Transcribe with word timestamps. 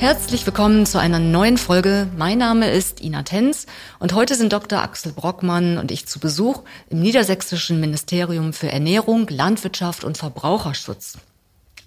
Herzlich 0.00 0.46
willkommen 0.46 0.86
zu 0.86 1.00
einer 1.00 1.18
neuen 1.18 1.58
Folge. 1.58 2.06
Mein 2.16 2.38
Name 2.38 2.70
ist 2.70 3.02
Ina 3.02 3.24
Tenz 3.24 3.66
und 3.98 4.14
heute 4.14 4.36
sind 4.36 4.52
Dr. 4.52 4.80
Axel 4.80 5.10
Brockmann 5.10 5.76
und 5.76 5.90
ich 5.90 6.06
zu 6.06 6.20
Besuch 6.20 6.62
im 6.88 7.00
Niedersächsischen 7.00 7.80
Ministerium 7.80 8.52
für 8.52 8.70
Ernährung, 8.70 9.26
Landwirtschaft 9.28 10.04
und 10.04 10.16
Verbraucherschutz. 10.16 11.18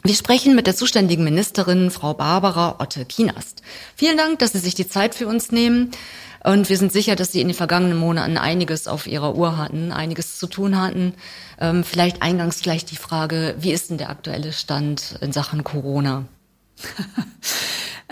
Wir 0.04 0.14
sprechen 0.14 0.56
mit 0.56 0.68
der 0.68 0.76
zuständigen 0.76 1.24
Ministerin, 1.24 1.90
Frau 1.90 2.14
Barbara 2.14 2.76
Otte-Kienast. 2.80 3.62
Vielen 3.96 4.18
Dank, 4.18 4.40
dass 4.40 4.52
Sie 4.52 4.60
sich 4.60 4.76
die 4.76 4.90
Zeit 4.90 5.16
für 5.16 5.28
uns 5.28 5.54
nehmen. 5.54 5.92
Und 6.44 6.68
wir 6.68 6.78
sind 6.78 6.92
sicher, 6.92 7.16
dass 7.16 7.32
Sie 7.32 7.40
in 7.40 7.48
den 7.48 7.56
vergangenen 7.56 7.98
Monaten 7.98 8.38
einiges 8.38 8.90
auf 8.90 9.08
Ihrer 9.08 9.36
Uhr 9.36 9.58
hatten, 9.58 9.94
einiges 9.94 10.38
zu 10.38 10.48
tun 10.48 10.82
hatten. 10.82 11.14
Ähm, 11.62 11.86
vielleicht 11.86 12.22
eingangs 12.22 12.62
gleich 12.62 12.84
die 12.84 12.98
Frage, 12.98 13.56
wie 13.58 13.72
ist 13.72 13.90
denn 13.90 14.00
der 14.00 14.10
aktuelle 14.10 14.52
Stand 14.52 15.18
in 15.22 15.32
Sachen 15.32 15.64
Corona? 15.64 16.26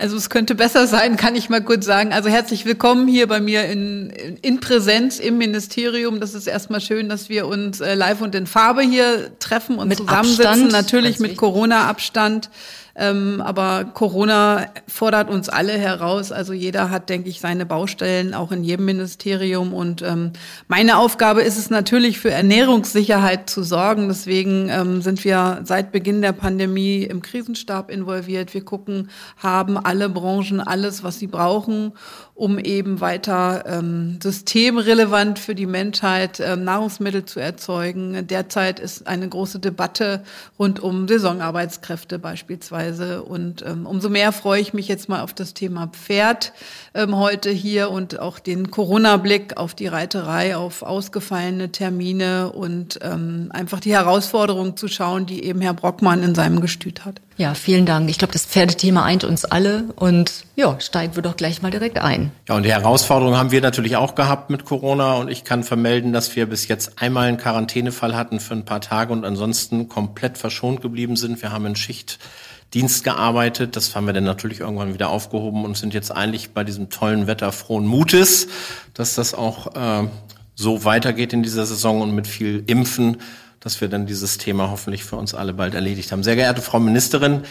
Also 0.00 0.16
es 0.16 0.30
könnte 0.30 0.54
besser 0.54 0.86
sein, 0.86 1.18
kann 1.18 1.36
ich 1.36 1.50
mal 1.50 1.62
kurz 1.62 1.84
sagen. 1.84 2.14
Also 2.14 2.30
herzlich 2.30 2.64
willkommen 2.64 3.06
hier 3.06 3.26
bei 3.26 3.38
mir 3.38 3.66
in, 3.66 4.08
in 4.40 4.58
Präsenz 4.58 5.18
im 5.18 5.36
Ministerium. 5.36 6.20
Das 6.20 6.32
ist 6.32 6.46
erstmal 6.46 6.80
schön, 6.80 7.10
dass 7.10 7.28
wir 7.28 7.46
uns 7.46 7.82
äh, 7.82 7.96
live 7.96 8.22
und 8.22 8.34
in 8.34 8.46
Farbe 8.46 8.80
hier 8.80 9.30
treffen 9.40 9.76
und 9.76 9.88
mit 9.88 9.98
zusammensitzen. 9.98 10.46
Abstand, 10.46 10.72
Natürlich 10.72 11.18
mit 11.18 11.36
Corona-Abstand. 11.36 12.48
Ähm, 12.96 13.40
aber 13.44 13.84
Corona 13.94 14.66
fordert 14.86 15.30
uns 15.30 15.48
alle 15.48 15.72
heraus. 15.72 16.32
Also 16.32 16.52
jeder 16.52 16.90
hat, 16.90 17.08
denke 17.08 17.28
ich, 17.28 17.40
seine 17.40 17.66
Baustellen, 17.66 18.34
auch 18.34 18.52
in 18.52 18.64
jedem 18.64 18.86
Ministerium. 18.86 19.72
Und 19.72 20.02
ähm, 20.02 20.32
meine 20.68 20.98
Aufgabe 20.98 21.42
ist 21.42 21.58
es 21.58 21.70
natürlich, 21.70 22.18
für 22.18 22.30
Ernährungssicherheit 22.30 23.48
zu 23.48 23.62
sorgen. 23.62 24.08
Deswegen 24.08 24.68
ähm, 24.68 25.02
sind 25.02 25.24
wir 25.24 25.60
seit 25.64 25.92
Beginn 25.92 26.22
der 26.22 26.32
Pandemie 26.32 27.02
im 27.02 27.22
Krisenstab 27.22 27.90
involviert. 27.90 28.54
Wir 28.54 28.64
gucken, 28.64 29.10
haben 29.36 29.78
alle 29.78 30.08
Branchen 30.08 30.60
alles, 30.60 31.02
was 31.02 31.18
sie 31.18 31.26
brauchen, 31.26 31.92
um 32.40 32.58
eben 32.58 33.02
weiter 33.02 33.64
ähm, 33.66 34.18
systemrelevant 34.22 35.38
für 35.38 35.54
die 35.54 35.66
Menschheit 35.66 36.40
ähm, 36.40 36.64
Nahrungsmittel 36.64 37.26
zu 37.26 37.38
erzeugen. 37.38 38.26
Derzeit 38.26 38.80
ist 38.80 39.06
eine 39.06 39.28
große 39.28 39.58
Debatte 39.58 40.22
rund 40.58 40.80
um 40.80 41.06
Saisonarbeitskräfte 41.06 42.18
beispielsweise. 42.18 43.24
Und 43.24 43.62
ähm, 43.66 43.84
umso 43.84 44.08
mehr 44.08 44.32
freue 44.32 44.62
ich 44.62 44.72
mich 44.72 44.88
jetzt 44.88 45.10
mal 45.10 45.20
auf 45.20 45.34
das 45.34 45.52
Thema 45.52 45.88
Pferd 45.88 46.54
ähm, 46.94 47.14
heute 47.14 47.50
hier 47.50 47.90
und 47.90 48.18
auch 48.18 48.38
den 48.38 48.70
Corona-Blick 48.70 49.58
auf 49.58 49.74
die 49.74 49.88
Reiterei, 49.88 50.56
auf 50.56 50.82
ausgefallene 50.82 51.72
Termine 51.72 52.50
und 52.52 53.00
ähm, 53.02 53.50
einfach 53.50 53.80
die 53.80 53.92
Herausforderungen 53.92 54.78
zu 54.78 54.88
schauen, 54.88 55.26
die 55.26 55.44
eben 55.44 55.60
Herr 55.60 55.74
Brockmann 55.74 56.22
in 56.22 56.34
seinem 56.34 56.62
Gestüt 56.62 57.04
hat. 57.04 57.20
Ja, 57.40 57.54
vielen 57.54 57.86
Dank. 57.86 58.10
Ich 58.10 58.18
glaube, 58.18 58.34
das 58.34 58.44
Pferdethema 58.44 59.02
eint 59.02 59.24
uns 59.24 59.46
alle 59.46 59.84
und 59.96 60.44
ja, 60.56 60.78
steigen 60.78 61.16
wir 61.16 61.22
doch 61.22 61.36
gleich 61.36 61.62
mal 61.62 61.70
direkt 61.70 61.98
ein. 61.98 62.32
Ja, 62.46 62.56
und 62.56 62.64
die 62.64 62.70
Herausforderung 62.70 63.34
haben 63.34 63.50
wir 63.50 63.62
natürlich 63.62 63.96
auch 63.96 64.14
gehabt 64.14 64.50
mit 64.50 64.66
Corona 64.66 65.14
und 65.14 65.30
ich 65.30 65.42
kann 65.42 65.64
vermelden, 65.64 66.12
dass 66.12 66.36
wir 66.36 66.44
bis 66.44 66.68
jetzt 66.68 67.00
einmal 67.00 67.28
einen 67.28 67.38
Quarantänefall 67.38 68.14
hatten 68.14 68.40
für 68.40 68.52
ein 68.52 68.66
paar 68.66 68.82
Tage 68.82 69.14
und 69.14 69.24
ansonsten 69.24 69.88
komplett 69.88 70.36
verschont 70.36 70.82
geblieben 70.82 71.16
sind. 71.16 71.40
Wir 71.40 71.50
haben 71.50 71.64
in 71.64 71.76
Schichtdienst 71.76 73.04
gearbeitet. 73.04 73.74
Das 73.74 73.96
haben 73.96 74.04
wir 74.04 74.12
dann 74.12 74.24
natürlich 74.24 74.60
irgendwann 74.60 74.92
wieder 74.92 75.08
aufgehoben 75.08 75.64
und 75.64 75.78
sind 75.78 75.94
jetzt 75.94 76.14
eigentlich 76.14 76.50
bei 76.50 76.62
diesem 76.62 76.90
tollen 76.90 77.26
Wetter 77.26 77.52
frohen 77.52 77.86
Mutes, 77.86 78.48
dass 78.92 79.14
das 79.14 79.32
auch 79.32 79.74
äh, 79.74 80.08
so 80.56 80.84
weitergeht 80.84 81.32
in 81.32 81.42
dieser 81.42 81.64
Saison 81.64 82.02
und 82.02 82.14
mit 82.14 82.26
viel 82.26 82.64
Impfen 82.66 83.16
dass 83.60 83.80
wir 83.80 83.88
dann 83.88 84.06
dieses 84.06 84.38
Thema 84.38 84.70
hoffentlich 84.70 85.04
für 85.04 85.16
uns 85.16 85.34
alle 85.34 85.52
bald 85.52 85.74
erledigt 85.74 86.10
haben. 86.12 86.22
Sehr 86.22 86.36
geehrte 86.36 86.62
Frau 86.62 86.80
Ministerin, 86.80 87.42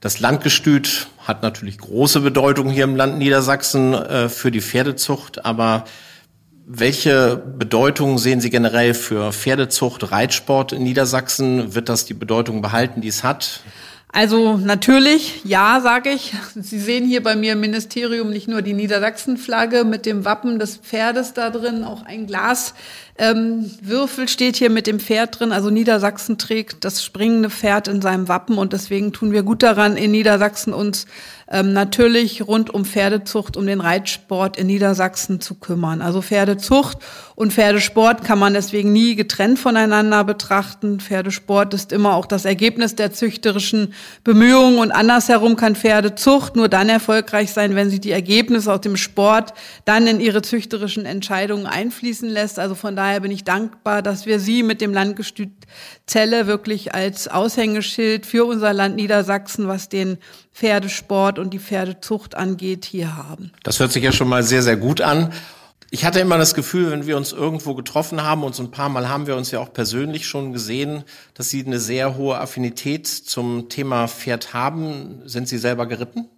das 0.00 0.18
Landgestüt 0.18 1.06
hat 1.18 1.42
natürlich 1.42 1.78
große 1.78 2.20
Bedeutung 2.20 2.68
hier 2.68 2.84
im 2.84 2.96
Land 2.96 3.18
Niedersachsen 3.18 3.94
äh, 3.94 4.28
für 4.28 4.50
die 4.50 4.60
Pferdezucht, 4.60 5.44
aber 5.44 5.84
welche 6.66 7.36
Bedeutung 7.36 8.18
sehen 8.18 8.40
Sie 8.40 8.50
generell 8.50 8.94
für 8.94 9.32
Pferdezucht, 9.32 10.10
Reitsport 10.10 10.72
in 10.72 10.84
Niedersachsen? 10.84 11.74
Wird 11.74 11.88
das 11.88 12.04
die 12.04 12.14
Bedeutung 12.14 12.62
behalten, 12.62 13.00
die 13.00 13.08
es 13.08 13.24
hat? 13.24 13.60
Also 14.14 14.58
natürlich, 14.58 15.42
ja, 15.44 15.80
sage 15.80 16.10
ich. 16.10 16.34
Sie 16.54 16.78
sehen 16.78 17.06
hier 17.06 17.22
bei 17.22 17.34
mir 17.34 17.54
im 17.54 17.60
Ministerium 17.60 18.28
nicht 18.28 18.46
nur 18.46 18.60
die 18.60 18.74
Niedersachsen-Flagge 18.74 19.84
mit 19.84 20.04
dem 20.04 20.24
Wappen 20.26 20.58
des 20.58 20.76
Pferdes 20.76 21.32
da 21.32 21.48
drin, 21.48 21.82
auch 21.82 22.04
ein 22.04 22.26
Glas 22.26 22.74
ähm, 23.22 23.70
Würfel 23.80 24.28
steht 24.28 24.56
hier 24.56 24.68
mit 24.68 24.88
dem 24.88 24.98
Pferd 24.98 25.38
drin. 25.38 25.52
Also 25.52 25.70
Niedersachsen 25.70 26.38
trägt 26.38 26.84
das 26.84 27.04
springende 27.04 27.50
Pferd 27.50 27.86
in 27.86 28.02
seinem 28.02 28.26
Wappen 28.26 28.58
und 28.58 28.72
deswegen 28.72 29.12
tun 29.12 29.30
wir 29.30 29.44
gut 29.44 29.62
daran, 29.62 29.96
in 29.96 30.10
Niedersachsen 30.10 30.72
uns 30.72 31.06
ähm, 31.52 31.72
natürlich 31.74 32.46
rund 32.48 32.70
um 32.72 32.84
Pferdezucht, 32.84 33.56
um 33.56 33.66
den 33.66 33.80
Reitsport 33.80 34.56
in 34.56 34.66
Niedersachsen 34.66 35.40
zu 35.40 35.54
kümmern. 35.54 36.00
Also 36.00 36.22
Pferdezucht 36.22 36.98
und 37.34 37.52
Pferdesport 37.52 38.24
kann 38.24 38.38
man 38.38 38.54
deswegen 38.54 38.92
nie 38.92 39.14
getrennt 39.14 39.58
voneinander 39.58 40.24
betrachten. 40.24 40.98
Pferdesport 40.98 41.74
ist 41.74 41.92
immer 41.92 42.14
auch 42.14 42.24
das 42.24 42.46
Ergebnis 42.46 42.96
der 42.96 43.12
züchterischen 43.12 43.92
Bemühungen 44.24 44.78
und 44.78 44.92
andersherum 44.92 45.56
kann 45.56 45.76
Pferdezucht 45.76 46.56
nur 46.56 46.68
dann 46.68 46.88
erfolgreich 46.88 47.52
sein, 47.52 47.74
wenn 47.74 47.90
sie 47.90 48.00
die 48.00 48.12
Ergebnisse 48.12 48.72
aus 48.72 48.80
dem 48.80 48.96
Sport 48.96 49.52
dann 49.84 50.06
in 50.06 50.20
ihre 50.20 50.40
züchterischen 50.40 51.04
Entscheidungen 51.04 51.66
einfließen 51.66 52.30
lässt. 52.30 52.58
Also 52.58 52.74
von 52.74 52.96
daher 52.96 53.11
bin 53.20 53.30
ich 53.30 53.44
dankbar, 53.44 54.02
dass 54.02 54.26
wir 54.26 54.40
Sie 54.40 54.62
mit 54.62 54.80
dem 54.80 54.92
Landgestüt 54.92 55.50
Zelle 56.06 56.46
wirklich 56.46 56.94
als 56.94 57.28
Aushängeschild 57.28 58.26
für 58.26 58.44
unser 58.44 58.72
Land 58.72 58.96
Niedersachsen, 58.96 59.68
was 59.68 59.88
den 59.88 60.18
Pferdesport 60.52 61.38
und 61.38 61.50
die 61.50 61.58
Pferdezucht 61.58 62.34
angeht, 62.34 62.84
hier 62.84 63.16
haben. 63.16 63.52
Das 63.62 63.80
hört 63.80 63.92
sich 63.92 64.02
ja 64.02 64.12
schon 64.12 64.28
mal 64.28 64.42
sehr, 64.42 64.62
sehr 64.62 64.76
gut 64.76 65.00
an. 65.00 65.32
Ich 65.94 66.06
hatte 66.06 66.20
immer 66.20 66.38
das 66.38 66.54
Gefühl, 66.54 66.90
wenn 66.90 67.06
wir 67.06 67.18
uns 67.18 67.32
irgendwo 67.32 67.74
getroffen 67.74 68.22
haben, 68.22 68.44
und 68.44 68.54
so 68.54 68.62
ein 68.62 68.70
paar 68.70 68.88
Mal 68.88 69.10
haben 69.10 69.26
wir 69.26 69.36
uns 69.36 69.50
ja 69.50 69.60
auch 69.60 69.74
persönlich 69.74 70.26
schon 70.26 70.54
gesehen, 70.54 71.04
dass 71.34 71.50
Sie 71.50 71.64
eine 71.66 71.78
sehr 71.78 72.16
hohe 72.16 72.38
Affinität 72.38 73.06
zum 73.06 73.68
Thema 73.68 74.08
Pferd 74.08 74.54
haben. 74.54 75.20
Sind 75.26 75.48
Sie 75.48 75.58
selber 75.58 75.84
geritten? 75.84 76.30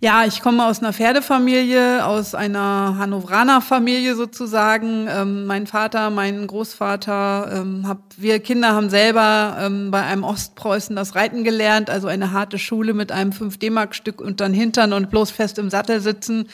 Ja, 0.00 0.24
ich 0.24 0.42
komme 0.42 0.66
aus 0.66 0.80
einer 0.80 0.92
Pferdefamilie, 0.92 2.04
aus 2.04 2.34
einer 2.34 2.96
Hannoveraner 2.98 3.60
Familie 3.60 4.16
sozusagen. 4.16 5.06
Ähm, 5.08 5.46
mein 5.46 5.68
Vater, 5.68 6.10
mein 6.10 6.44
Großvater, 6.48 7.52
ähm, 7.54 7.86
hab, 7.86 8.00
wir 8.16 8.40
Kinder 8.40 8.72
haben 8.72 8.90
selber 8.90 9.56
ähm, 9.60 9.92
bei 9.92 10.02
einem 10.02 10.24
Ostpreußen 10.24 10.96
das 10.96 11.14
Reiten 11.14 11.44
gelernt, 11.44 11.88
also 11.88 12.08
eine 12.08 12.32
harte 12.32 12.58
Schule 12.58 12.94
mit 12.94 13.12
einem 13.12 13.30
5D-Mark-Stück 13.30 14.20
unter 14.20 14.48
den 14.48 14.54
Hintern 14.54 14.92
und 14.92 15.10
bloß 15.10 15.30
fest 15.30 15.58
im 15.58 15.70
Sattel 15.70 16.00
sitzen. 16.00 16.48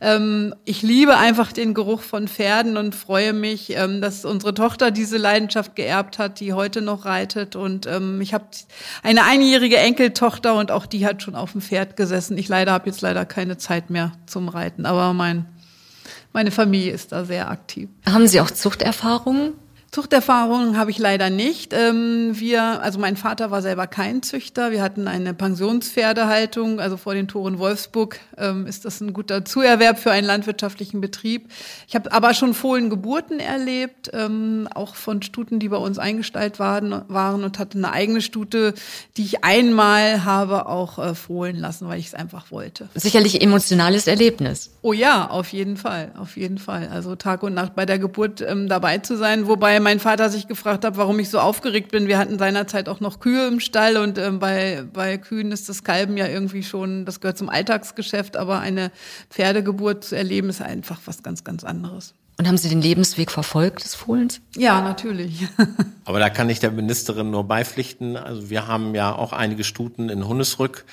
Ähm, 0.00 0.54
ich 0.64 0.82
liebe 0.82 1.16
einfach 1.16 1.52
den 1.52 1.74
Geruch 1.74 2.02
von 2.02 2.28
Pferden 2.28 2.76
und 2.76 2.94
freue 2.94 3.32
mich, 3.32 3.76
ähm, 3.76 4.00
dass 4.00 4.24
unsere 4.24 4.54
Tochter 4.54 4.90
diese 4.90 5.18
Leidenschaft 5.18 5.76
geerbt 5.76 6.18
hat, 6.18 6.40
die 6.40 6.52
heute 6.52 6.82
noch 6.82 7.04
reitet. 7.04 7.56
Und 7.56 7.86
ähm, 7.86 8.20
ich 8.20 8.34
habe 8.34 8.44
eine 9.02 9.24
einjährige 9.24 9.76
Enkeltochter 9.76 10.54
und 10.54 10.70
auch 10.70 10.86
die 10.86 11.06
hat 11.06 11.22
schon 11.22 11.34
auf 11.34 11.52
dem 11.52 11.60
Pferd 11.60 11.96
gesessen. 11.96 12.36
Ich 12.38 12.48
leider 12.54 12.72
habe 12.72 12.86
jetzt 12.86 13.00
leider 13.00 13.24
keine 13.24 13.58
Zeit 13.58 13.90
mehr 13.90 14.12
zum 14.26 14.48
Reiten, 14.48 14.86
aber 14.86 15.12
mein, 15.12 15.46
meine 16.32 16.52
Familie 16.52 16.92
ist 16.92 17.10
da 17.10 17.24
sehr 17.24 17.50
aktiv. 17.50 17.88
Haben 18.06 18.28
Sie 18.28 18.40
auch 18.40 18.50
Zuchterfahrungen? 18.50 19.54
Zuchterfahrung 19.94 20.76
habe 20.76 20.90
ich 20.90 20.98
leider 20.98 21.30
nicht. 21.30 21.72
Ähm, 21.72 22.32
wir, 22.32 22.82
also 22.82 22.98
mein 22.98 23.16
Vater 23.16 23.52
war 23.52 23.62
selber 23.62 23.86
kein 23.86 24.24
Züchter. 24.24 24.72
Wir 24.72 24.82
hatten 24.82 25.06
eine 25.06 25.34
Pensionspferdehaltung, 25.34 26.80
also 26.80 26.96
vor 26.96 27.14
den 27.14 27.28
Toren 27.28 27.60
Wolfsburg 27.60 28.18
ähm, 28.36 28.66
ist 28.66 28.84
das 28.84 29.00
ein 29.00 29.12
guter 29.12 29.44
Zuerwerb 29.44 30.00
für 30.00 30.10
einen 30.10 30.26
landwirtschaftlichen 30.26 31.00
Betrieb. 31.00 31.48
Ich 31.86 31.94
habe 31.94 32.10
aber 32.10 32.34
schon 32.34 32.54
Fohlengeburten 32.54 33.38
erlebt, 33.38 34.10
ähm, 34.12 34.66
auch 34.74 34.96
von 34.96 35.22
Stuten, 35.22 35.60
die 35.60 35.68
bei 35.68 35.76
uns 35.76 36.00
eingestellt 36.00 36.58
waren, 36.58 37.02
waren 37.06 37.44
und 37.44 37.60
hatte 37.60 37.78
eine 37.78 37.92
eigene 37.92 38.20
Stute, 38.20 38.74
die 39.16 39.22
ich 39.22 39.44
einmal 39.44 40.24
habe 40.24 40.66
auch 40.66 40.98
äh, 40.98 41.14
fohlen 41.14 41.54
lassen, 41.54 41.86
weil 41.86 42.00
ich 42.00 42.08
es 42.08 42.14
einfach 42.14 42.50
wollte. 42.50 42.88
Sicherlich 42.96 43.40
emotionales 43.40 44.08
Erlebnis. 44.08 44.70
Oh 44.82 44.92
ja, 44.92 45.30
auf 45.30 45.52
jeden 45.52 45.76
Fall, 45.76 46.10
auf 46.18 46.36
jeden 46.36 46.58
Fall. 46.58 46.88
Also 46.88 47.14
Tag 47.14 47.44
und 47.44 47.54
Nacht 47.54 47.76
bei 47.76 47.86
der 47.86 48.00
Geburt 48.00 48.40
dabei 48.40 48.98
zu 48.98 49.16
sein, 49.16 49.46
wobei 49.46 49.83
mein 49.84 50.00
Vater 50.00 50.28
sich 50.30 50.48
gefragt 50.48 50.84
hat, 50.84 50.96
warum 50.96 51.20
ich 51.20 51.30
so 51.30 51.38
aufgeregt 51.38 51.92
bin. 51.92 52.08
Wir 52.08 52.18
hatten 52.18 52.38
seinerzeit 52.38 52.88
auch 52.88 52.98
noch 52.98 53.20
Kühe 53.20 53.46
im 53.46 53.60
Stall 53.60 53.96
und 53.96 54.18
ähm, 54.18 54.40
bei, 54.40 54.84
bei 54.92 55.16
Kühen 55.18 55.52
ist 55.52 55.68
das 55.68 55.84
Kalben 55.84 56.16
ja 56.16 56.26
irgendwie 56.26 56.64
schon, 56.64 57.04
das 57.04 57.20
gehört 57.20 57.38
zum 57.38 57.48
Alltagsgeschäft, 57.48 58.36
aber 58.36 58.58
eine 58.58 58.90
Pferdegeburt 59.30 60.02
zu 60.02 60.16
erleben 60.16 60.48
ist 60.48 60.60
einfach 60.60 61.00
was 61.04 61.22
ganz, 61.22 61.44
ganz 61.44 61.62
anderes. 61.62 62.14
Und 62.36 62.48
haben 62.48 62.58
Sie 62.58 62.68
den 62.68 62.82
Lebensweg 62.82 63.30
verfolgt 63.30 63.84
des 63.84 63.94
Fohlens? 63.94 64.40
Ja, 64.56 64.80
natürlich. 64.80 65.46
Aber 66.04 66.18
da 66.18 66.30
kann 66.30 66.50
ich 66.50 66.58
der 66.58 66.72
Ministerin 66.72 67.30
nur 67.30 67.44
beipflichten. 67.44 68.16
Also 68.16 68.50
wir 68.50 68.66
haben 68.66 68.96
ja 68.96 69.14
auch 69.14 69.32
einige 69.32 69.62
Stuten 69.62 70.08
in 70.08 70.26
Hundesrück 70.26 70.84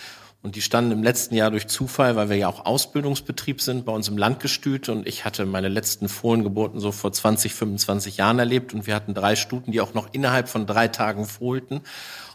und 0.43 0.55
die 0.55 0.61
standen 0.61 0.91
im 0.91 1.03
letzten 1.03 1.35
Jahr 1.35 1.51
durch 1.51 1.67
Zufall, 1.67 2.15
weil 2.15 2.29
wir 2.29 2.35
ja 2.35 2.47
auch 2.47 2.65
Ausbildungsbetrieb 2.65 3.61
sind, 3.61 3.85
bei 3.85 3.91
uns 3.91 4.07
im 4.07 4.17
Landgestüt. 4.17 4.89
Und 4.89 5.07
ich 5.07 5.23
hatte 5.23 5.45
meine 5.45 5.67
letzten 5.67 6.09
Fohlengeburten 6.09 6.79
so 6.79 6.91
vor 6.91 7.13
20, 7.13 7.53
25 7.53 8.17
Jahren 8.17 8.39
erlebt. 8.39 8.73
Und 8.73 8.87
wir 8.87 8.95
hatten 8.95 9.13
drei 9.13 9.35
Stuten, 9.35 9.71
die 9.71 9.81
auch 9.81 9.93
noch 9.93 10.11
innerhalb 10.13 10.49
von 10.49 10.65
drei 10.65 10.87
Tagen 10.87 11.25
fohlten. 11.25 11.81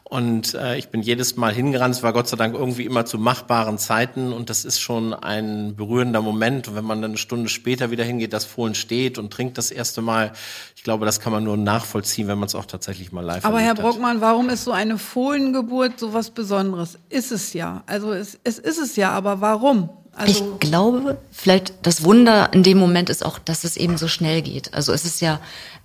Und 0.09 0.55
äh, 0.55 0.77
ich 0.77 0.91
bin 0.91 1.03
jedes 1.03 1.37
Mal 1.37 1.53
hingerannt. 1.53 1.97
Es 1.97 2.03
war 2.05 2.13
Gott 2.13 2.29
sei 2.29 2.37
Dank 2.37 2.55
irgendwie 2.55 2.85
immer 2.85 3.05
zu 3.07 3.19
machbaren 3.19 3.77
Zeiten. 3.77 4.33
Und 4.33 4.51
das 4.51 4.65
ist 4.65 4.79
schon 4.79 5.13
ein 5.13 5.75
berührender 5.75 6.23
Moment. 6.23 6.69
Und 6.69 6.77
wenn 6.77 6.85
man 6.85 7.03
dann 7.03 7.11
eine 7.11 7.19
Stunde 7.19 7.49
später 7.49 7.91
wieder 7.91 8.05
hingeht, 8.05 8.33
das 8.33 8.45
Fohlen 8.45 8.77
steht 8.77 9.19
und 9.19 9.33
trinkt 9.33 9.59
das 9.59 9.73
erste 9.73 10.03
Mal. 10.03 10.31
Ich 10.77 10.85
glaube, 10.85 11.07
das 11.07 11.19
kann 11.19 11.33
man 11.33 11.43
nur 11.43 11.57
nachvollziehen, 11.57 12.29
wenn 12.29 12.39
man 12.39 12.47
es 12.47 12.55
auch 12.55 12.67
tatsächlich 12.67 13.11
mal 13.11 13.23
live 13.23 13.45
Aber 13.45 13.59
Herr 13.59 13.71
hat. 13.71 13.81
Brockmann, 13.81 14.21
warum 14.21 14.49
ist 14.49 14.63
so 14.63 14.71
eine 14.71 14.97
Fohlengeburt 14.97 15.99
so 15.99 16.15
was 16.15 16.31
Besonderes? 16.31 17.01
Ist 17.09 17.33
es 17.33 17.53
ja. 17.53 17.83
Also 17.87 18.13
es, 18.13 18.39
es 18.45 18.61
ist 18.61 18.79
es 18.79 18.95
ja, 18.95 19.11
aber 19.11 19.41
warum? 19.41 19.89
Also 20.19 20.33
ich 20.33 20.61
glaube, 20.61 21.19
vielleicht 21.31 21.75
das 21.83 22.03
Wunder 22.03 22.51
in 22.55 22.63
dem 22.63 22.79
Moment 22.79 23.11
ist 23.11 23.25
auch, 23.25 23.39
dass 23.39 23.65
es 23.65 23.77
eben 23.77 23.99
so 23.99 24.09
schnell 24.09 24.41
geht. 24.41 24.73
Also 24.73 24.95
es 24.95 25.05
ist 25.05 25.21
ja, 25.21 25.41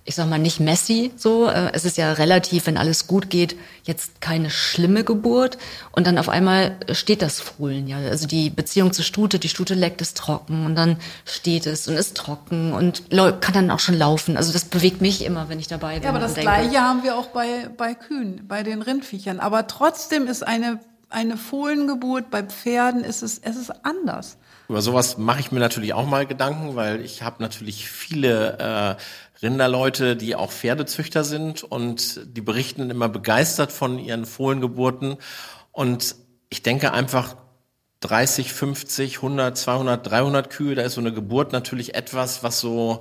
ich 0.06 0.14
sag 0.14 0.26
mal, 0.26 0.38
nicht 0.38 0.58
messy 0.58 1.12
so. 1.16 1.48
Äh, 1.48 1.70
es 1.74 1.84
ist 1.84 1.98
ja 1.98 2.14
relativ, 2.14 2.66
wenn 2.66 2.78
alles 2.78 3.06
gut 3.06 3.28
geht, 3.28 3.56
jetzt 3.84 4.22
keine 4.22 4.48
schlimme 4.48 5.04
Geburt. 5.04 5.58
Und 5.90 6.06
dann 6.06 6.16
auf 6.16 6.30
einmal 6.30 6.76
steht 6.92 7.20
das 7.20 7.40
Fohlen 7.40 7.86
ja. 7.86 7.98
Also 7.98 8.26
die 8.26 8.48
Beziehung 8.48 8.94
zur 8.94 9.04
Stute, 9.04 9.38
die 9.38 9.50
Stute 9.50 9.74
leckt 9.74 10.00
es 10.00 10.14
trocken 10.14 10.64
und 10.64 10.76
dann 10.76 10.96
steht 11.26 11.66
es 11.66 11.86
und 11.86 11.96
ist 11.96 12.16
trocken 12.16 12.72
und 12.72 13.10
kann 13.10 13.52
dann 13.52 13.70
auch 13.70 13.80
schon 13.80 13.98
laufen. 13.98 14.38
Also 14.38 14.50
das 14.54 14.64
bewegt 14.64 15.02
mich 15.02 15.26
immer, 15.26 15.50
wenn 15.50 15.60
ich 15.60 15.68
dabei 15.68 15.96
bin. 15.96 16.04
Ja, 16.04 16.08
aber 16.08 16.20
das 16.20 16.34
denke, 16.34 16.50
Gleiche 16.50 16.80
haben 16.80 17.02
wir 17.02 17.18
auch 17.18 17.26
bei, 17.26 17.68
bei 17.76 17.92
Kühen, 17.92 18.46
bei 18.48 18.62
den 18.62 18.80
Rindviechern. 18.80 19.40
Aber 19.40 19.66
trotzdem 19.66 20.26
ist 20.26 20.42
eine 20.42 20.80
eine 21.12 21.36
Fohlengeburt 21.36 22.30
bei 22.30 22.42
Pferden 22.42 23.04
ist 23.04 23.22
es, 23.22 23.38
es 23.38 23.56
ist 23.56 23.70
anders. 23.84 24.38
Über 24.68 24.80
sowas 24.80 25.18
mache 25.18 25.40
ich 25.40 25.52
mir 25.52 25.60
natürlich 25.60 25.92
auch 25.94 26.06
mal 26.06 26.26
Gedanken, 26.26 26.76
weil 26.76 27.00
ich 27.04 27.22
habe 27.22 27.42
natürlich 27.42 27.88
viele 27.88 28.58
äh, 28.58 29.44
Rinderleute, 29.44 30.16
die 30.16 30.34
auch 30.34 30.50
Pferdezüchter 30.50 31.24
sind 31.24 31.62
und 31.62 32.20
die 32.36 32.40
berichten 32.40 32.90
immer 32.90 33.08
begeistert 33.08 33.72
von 33.72 33.98
ihren 33.98 34.24
Fohlengeburten. 34.24 35.16
Und 35.72 36.16
ich 36.48 36.62
denke 36.62 36.92
einfach, 36.92 37.36
30, 38.00 38.52
50, 38.52 39.16
100, 39.16 39.56
200, 39.56 40.10
300 40.10 40.50
Kühe, 40.50 40.74
da 40.74 40.82
ist 40.82 40.94
so 40.94 41.00
eine 41.00 41.12
Geburt 41.12 41.52
natürlich 41.52 41.94
etwas, 41.94 42.42
was 42.42 42.58
so 42.58 43.00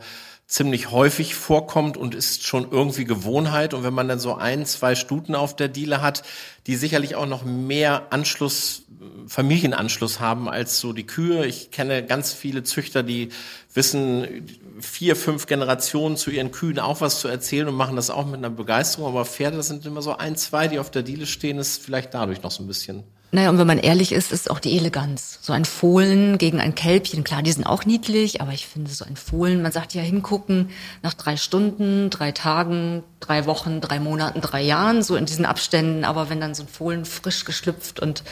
ziemlich 0.52 0.92
häufig 0.92 1.34
vorkommt 1.34 1.96
und 1.96 2.14
ist 2.14 2.46
schon 2.46 2.70
irgendwie 2.70 3.06
Gewohnheit. 3.06 3.74
Und 3.74 3.86
wenn 3.86 3.94
man 3.94 4.10
dann 4.10 4.20
so 4.20 4.36
ein, 4.36 4.66
zwei 4.66 4.96
Stuten 4.96 5.34
auf 5.34 5.56
der 5.56 5.70
Diele 5.70 6.02
hat, 6.02 6.24
die 6.68 6.76
sicherlich 6.76 7.16
auch 7.16 7.26
noch 7.26 7.46
mehr 7.46 8.08
Anschluss, 8.10 8.84
Familienanschluss 9.28 10.20
haben 10.20 10.50
als 10.50 10.82
so 10.82 10.92
die 10.92 11.06
Kühe. 11.06 11.46
Ich 11.46 11.72
kenne 11.72 12.06
ganz 12.06 12.34
viele 12.34 12.64
Züchter, 12.64 13.02
die 13.02 13.30
wissen, 13.74 14.46
vier, 14.82 15.16
fünf 15.16 15.46
Generationen 15.46 16.18
zu 16.18 16.32
ihren 16.32 16.52
Kühen 16.52 16.80
auch 16.80 17.00
was 17.00 17.22
zu 17.22 17.30
erzählen 17.30 17.70
und 17.70 17.76
machen 17.76 17.96
das 17.96 18.10
auch 18.10 18.26
mit 18.26 18.36
einer 18.36 18.50
Begeisterung. 18.50 19.08
Aber 19.08 19.24
Pferde, 19.24 19.56
das 19.56 19.70
sind 19.70 19.86
immer 19.86 20.02
so 20.02 20.18
ein, 20.18 20.36
zwei, 20.36 20.68
die 20.68 20.80
auf 20.80 20.92
der 20.92 21.04
Diele 21.04 21.28
stehen, 21.28 21.60
ist 21.60 21.82
vielleicht 21.82 22.14
dadurch 22.14 22.44
noch 22.44 22.52
so 22.52 22.62
ein 22.62 22.68
bisschen 22.68 23.04
naja, 23.34 23.50
und 23.50 23.58
wenn 23.58 23.68
man 23.68 23.78
ehrlich 23.78 24.12
ist, 24.12 24.34
ist 24.34 24.52
auch 24.52 24.60
die 24.60 24.78
Eleganz. 24.78 25.40
So 25.42 25.54
ein 25.54 25.64
Fohlen 25.64 26.38
gegen 26.38 26.60
ein 26.60 26.76
Kälbchen, 26.76 27.24
klar, 27.24 27.42
die 27.42 27.52
sind 27.54 27.66
auch 27.66 27.86
niedlich, 27.86 28.42
aber 28.42 28.52
ich 28.52 28.68
finde 28.68 28.92
so 28.92 29.06
ein 29.06 29.16
Fohlen, 29.16 29.62
man 29.62 29.72
sagt 29.72 29.94
ja 29.94 30.02
hingucken, 30.02 30.70
nach 31.02 31.14
drei 31.14 31.38
Stunden, 31.38 32.10
drei 32.10 32.34
Tagen, 32.34 33.04
drei 33.22 33.46
Wochen, 33.46 33.80
drei 33.80 34.02
Monaten, 34.02 34.42
drei 34.42 34.62
Jahren, 34.62 35.02
so 35.02 35.16
in 35.16 35.26
diesen 35.26 35.46
Abständen, 35.46 36.04
aber 36.04 36.30
wenn 36.30 36.42
dann 36.42 36.54
so 36.54 36.64
ein 36.64 36.68
Fohlen 36.68 37.06
frisch 37.06 37.46
geschlüpft 37.46 38.02
und 38.02 38.24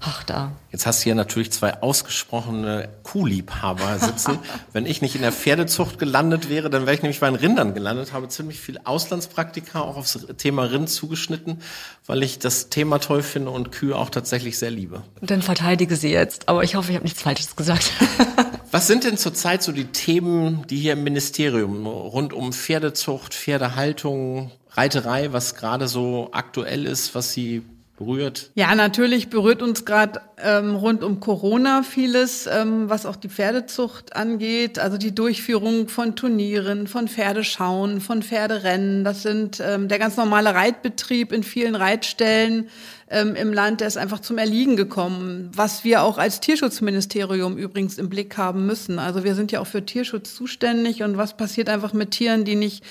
ach 0.00 0.24
da. 0.24 0.52
Jetzt 0.72 0.86
hast 0.86 1.00
du 1.00 1.04
hier 1.04 1.14
natürlich 1.14 1.52
zwei 1.52 1.80
ausgesprochene 1.80 2.88
Kuhliebhaber 3.04 3.98
sitzen. 3.98 4.38
wenn 4.72 4.86
ich 4.86 5.02
nicht 5.02 5.14
in 5.14 5.22
der 5.22 5.32
Pferdezucht 5.32 5.98
gelandet 5.98 6.48
wäre, 6.48 6.68
dann 6.68 6.82
wäre 6.82 6.94
ich 6.94 7.02
nämlich 7.02 7.20
bei 7.20 7.30
den 7.30 7.36
Rindern 7.36 7.74
gelandet, 7.74 8.12
habe 8.12 8.28
ziemlich 8.28 8.58
viel 8.58 8.80
Auslandspraktika 8.82 9.80
auch 9.80 9.96
aufs 9.96 10.26
Thema 10.36 10.64
Rind 10.64 10.90
zugeschnitten, 10.90 11.62
weil 12.06 12.22
ich 12.22 12.38
das 12.38 12.70
Thema 12.70 12.98
toll 12.98 13.22
finde 13.22 13.50
und 13.50 13.70
Kühe 13.70 13.96
auch 13.96 14.10
tatsächlich 14.10 14.47
wirklich 14.48 14.58
sehr 14.58 14.70
liebe. 14.70 15.02
Dann 15.20 15.42
verteidige 15.42 15.94
sie 15.96 16.10
jetzt, 16.10 16.48
aber 16.48 16.64
ich 16.64 16.74
hoffe, 16.74 16.90
ich 16.90 16.96
habe 16.96 17.04
nichts 17.04 17.20
Falsches 17.20 17.54
gesagt. 17.54 17.92
Was 18.70 18.86
sind 18.86 19.04
denn 19.04 19.16
zurzeit 19.16 19.62
so 19.62 19.72
die 19.72 19.86
Themen, 19.86 20.66
die 20.68 20.76
hier 20.76 20.94
im 20.94 21.04
Ministerium 21.04 21.86
rund 21.86 22.32
um 22.32 22.52
Pferdezucht, 22.52 23.34
Pferdehaltung, 23.34 24.50
Reiterei, 24.70 25.32
was 25.32 25.54
gerade 25.54 25.88
so 25.88 26.28
aktuell 26.32 26.86
ist, 26.86 27.14
was 27.14 27.32
Sie 27.32 27.62
berührt? 27.96 28.50
Ja, 28.54 28.74
natürlich 28.74 29.30
berührt 29.30 29.62
uns 29.62 29.86
gerade 29.86 30.20
ähm, 30.40 30.76
rund 30.76 31.02
um 31.02 31.18
Corona 31.18 31.82
vieles, 31.82 32.46
ähm, 32.46 32.88
was 32.88 33.06
auch 33.06 33.16
die 33.16 33.30
Pferdezucht 33.30 34.14
angeht. 34.14 34.78
Also 34.78 34.98
die 34.98 35.14
Durchführung 35.14 35.88
von 35.88 36.14
Turnieren, 36.14 36.86
von 36.86 37.08
Pferdeschauen, 37.08 38.00
von 38.02 38.22
Pferderennen. 38.22 39.02
Das 39.02 39.22
sind 39.22 39.60
ähm, 39.60 39.88
der 39.88 39.98
ganz 39.98 40.16
normale 40.16 40.54
Reitbetrieb 40.54 41.32
in 41.32 41.42
vielen 41.42 41.74
Reitstellen 41.74 42.68
ähm, 43.10 43.34
im 43.34 43.52
Land, 43.52 43.80
der 43.80 43.88
ist 43.88 43.96
einfach 43.96 44.20
zum 44.20 44.38
Erliegen 44.38 44.76
gekommen, 44.76 45.50
was 45.54 45.84
wir 45.84 46.02
auch 46.02 46.18
als 46.18 46.40
Tierschutzministerium 46.40 47.56
übrigens 47.56 47.98
im 47.98 48.08
Blick 48.08 48.36
haben 48.36 48.66
müssen. 48.66 48.98
Also 48.98 49.24
wir 49.24 49.34
sind 49.34 49.52
ja 49.52 49.60
auch 49.60 49.66
für 49.66 49.84
Tierschutz 49.84 50.34
zuständig 50.34 51.02
und 51.02 51.16
was 51.16 51.36
passiert 51.36 51.68
einfach 51.68 51.92
mit 51.92 52.10
Tieren, 52.10 52.44
die 52.44 52.56
nicht, 52.56 52.84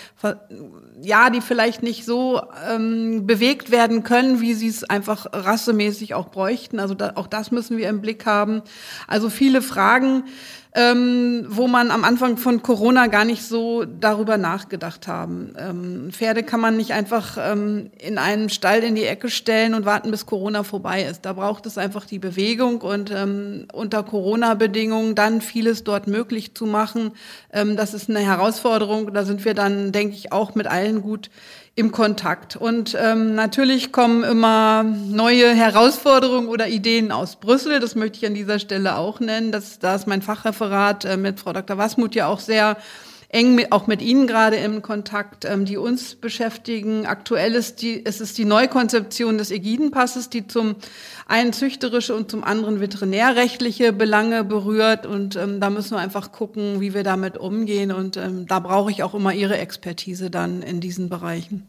ja, 1.01 1.29
die 1.29 1.41
vielleicht 1.41 1.83
nicht 1.83 2.05
so 2.05 2.41
ähm, 2.69 3.27
bewegt 3.27 3.71
werden 3.71 4.03
können, 4.03 4.41
wie 4.41 4.53
sie 4.53 4.67
es 4.67 4.83
einfach 4.83 5.27
rassemäßig 5.31 6.13
auch 6.13 6.29
bräuchten. 6.29 6.79
Also 6.79 6.93
da, 6.93 7.13
auch 7.15 7.27
das 7.27 7.51
müssen 7.51 7.77
wir 7.77 7.89
im 7.89 8.01
Blick 8.01 8.25
haben. 8.25 8.61
Also 9.07 9.29
viele 9.29 9.61
Fragen 9.61 10.23
ähm, 10.77 11.47
wo 11.49 11.67
man 11.67 11.89
am 11.89 12.03
Anfang 12.03 12.37
von 12.37 12.61
Corona 12.61 13.07
gar 13.07 13.25
nicht 13.25 13.41
so 13.43 13.83
darüber 13.83 14.37
nachgedacht 14.37 15.07
haben. 15.07 15.55
Ähm, 15.57 16.09
Pferde 16.11 16.43
kann 16.43 16.59
man 16.59 16.77
nicht 16.77 16.93
einfach 16.93 17.35
ähm, 17.41 17.89
in 17.97 18.19
einen 18.19 18.49
Stall 18.49 18.83
in 18.83 18.93
die 18.93 19.05
Ecke 19.05 19.31
stellen 19.31 19.73
und 19.73 19.85
warten, 19.85 20.11
bis 20.11 20.27
Corona 20.27 20.61
vorbei 20.61 21.01
ist. 21.01 21.25
Da 21.25 21.33
braucht 21.33 21.65
es 21.65 21.79
einfach 21.79 22.05
die 22.05 22.19
Bewegung 22.19 22.81
und 22.81 23.09
ähm, 23.09 23.65
unter 23.73 24.03
Corona-Bedingungen 24.03 25.15
dann 25.15 25.41
vieles 25.41 25.83
dort 25.83 26.05
möglich 26.05 26.53
zu 26.53 26.67
machen. 26.67 27.13
Ähm, 27.51 27.75
das 27.75 27.95
ist 27.95 28.07
eine 28.07 28.19
Herausforderung. 28.19 29.11
Da 29.15 29.25
sind 29.25 29.45
wir 29.45 29.55
dann, 29.55 29.91
denke 29.91 30.15
ich, 30.15 30.31
auch 30.31 30.53
mit 30.53 30.67
allen 30.67 31.01
gut 31.01 31.31
im 31.77 31.91
Kontakt. 31.91 32.55
Und 32.55 32.97
ähm, 32.99 33.35
natürlich 33.35 33.91
kommen 33.91 34.23
immer 34.23 34.83
neue 34.83 35.53
Herausforderungen 35.53 36.47
oder 36.47 36.67
Ideen 36.67 37.11
aus 37.11 37.35
Brüssel. 37.35 37.79
Das 37.79 37.93
möchte 37.93 38.17
ich 38.17 38.25
an 38.25 38.33
dieser 38.33 38.57
Stelle 38.57 38.97
auch 38.97 39.19
nennen. 39.19 39.51
Das, 39.51 39.77
da 39.77 39.93
ist 39.93 40.07
mein 40.07 40.23
Fachreferat 40.23 41.05
äh, 41.05 41.17
mit 41.17 41.39
Frau 41.39 41.53
Dr. 41.53 41.77
Wasmuth 41.77 42.15
ja 42.15 42.25
auch 42.25 42.39
sehr 42.39 42.77
eng 43.29 43.55
mit, 43.55 43.71
auch 43.71 43.87
mit 43.87 44.01
Ihnen 44.01 44.25
gerade 44.25 44.55
im 44.57 44.81
Kontakt, 44.81 45.45
ähm, 45.45 45.65
die 45.65 45.77
uns 45.77 46.15
beschäftigen. 46.15 47.05
Aktuell 47.05 47.55
ist 47.55 47.81
die, 47.81 48.05
es 48.05 48.21
ist 48.21 48.37
die 48.37 48.45
Neukonzeption 48.45 49.37
des 49.37 49.51
Ägidenpasses, 49.51 50.29
die 50.29 50.47
zum 50.47 50.75
einen 51.27 51.51
züchterische 51.51 52.15
und 52.15 52.31
zum 52.31 52.43
anderen 52.43 52.79
veterinärrechtliche 52.79 53.91
Belange 53.91 54.43
berührt. 54.43 55.05
Und 55.05 55.35
ähm, 55.35 55.59
da 55.59 55.69
müssen 55.69 55.91
wir 55.91 55.99
einfach 55.99 56.31
gucken, 56.31 56.79
wie 56.79 56.93
wir 56.93 57.03
damit 57.03 57.37
umgehen. 57.37 57.91
Und 57.91 58.15
ähm, 58.15 58.47
da 58.47 58.59
brauche 58.59 58.91
ich 58.91 59.03
auch 59.03 59.13
immer 59.13 59.33
Ihre 59.33 59.57
Expertise 59.57 60.29
dann 60.29 60.61
in 60.61 60.79
diesen 60.79 61.09
Bereichen. 61.09 61.67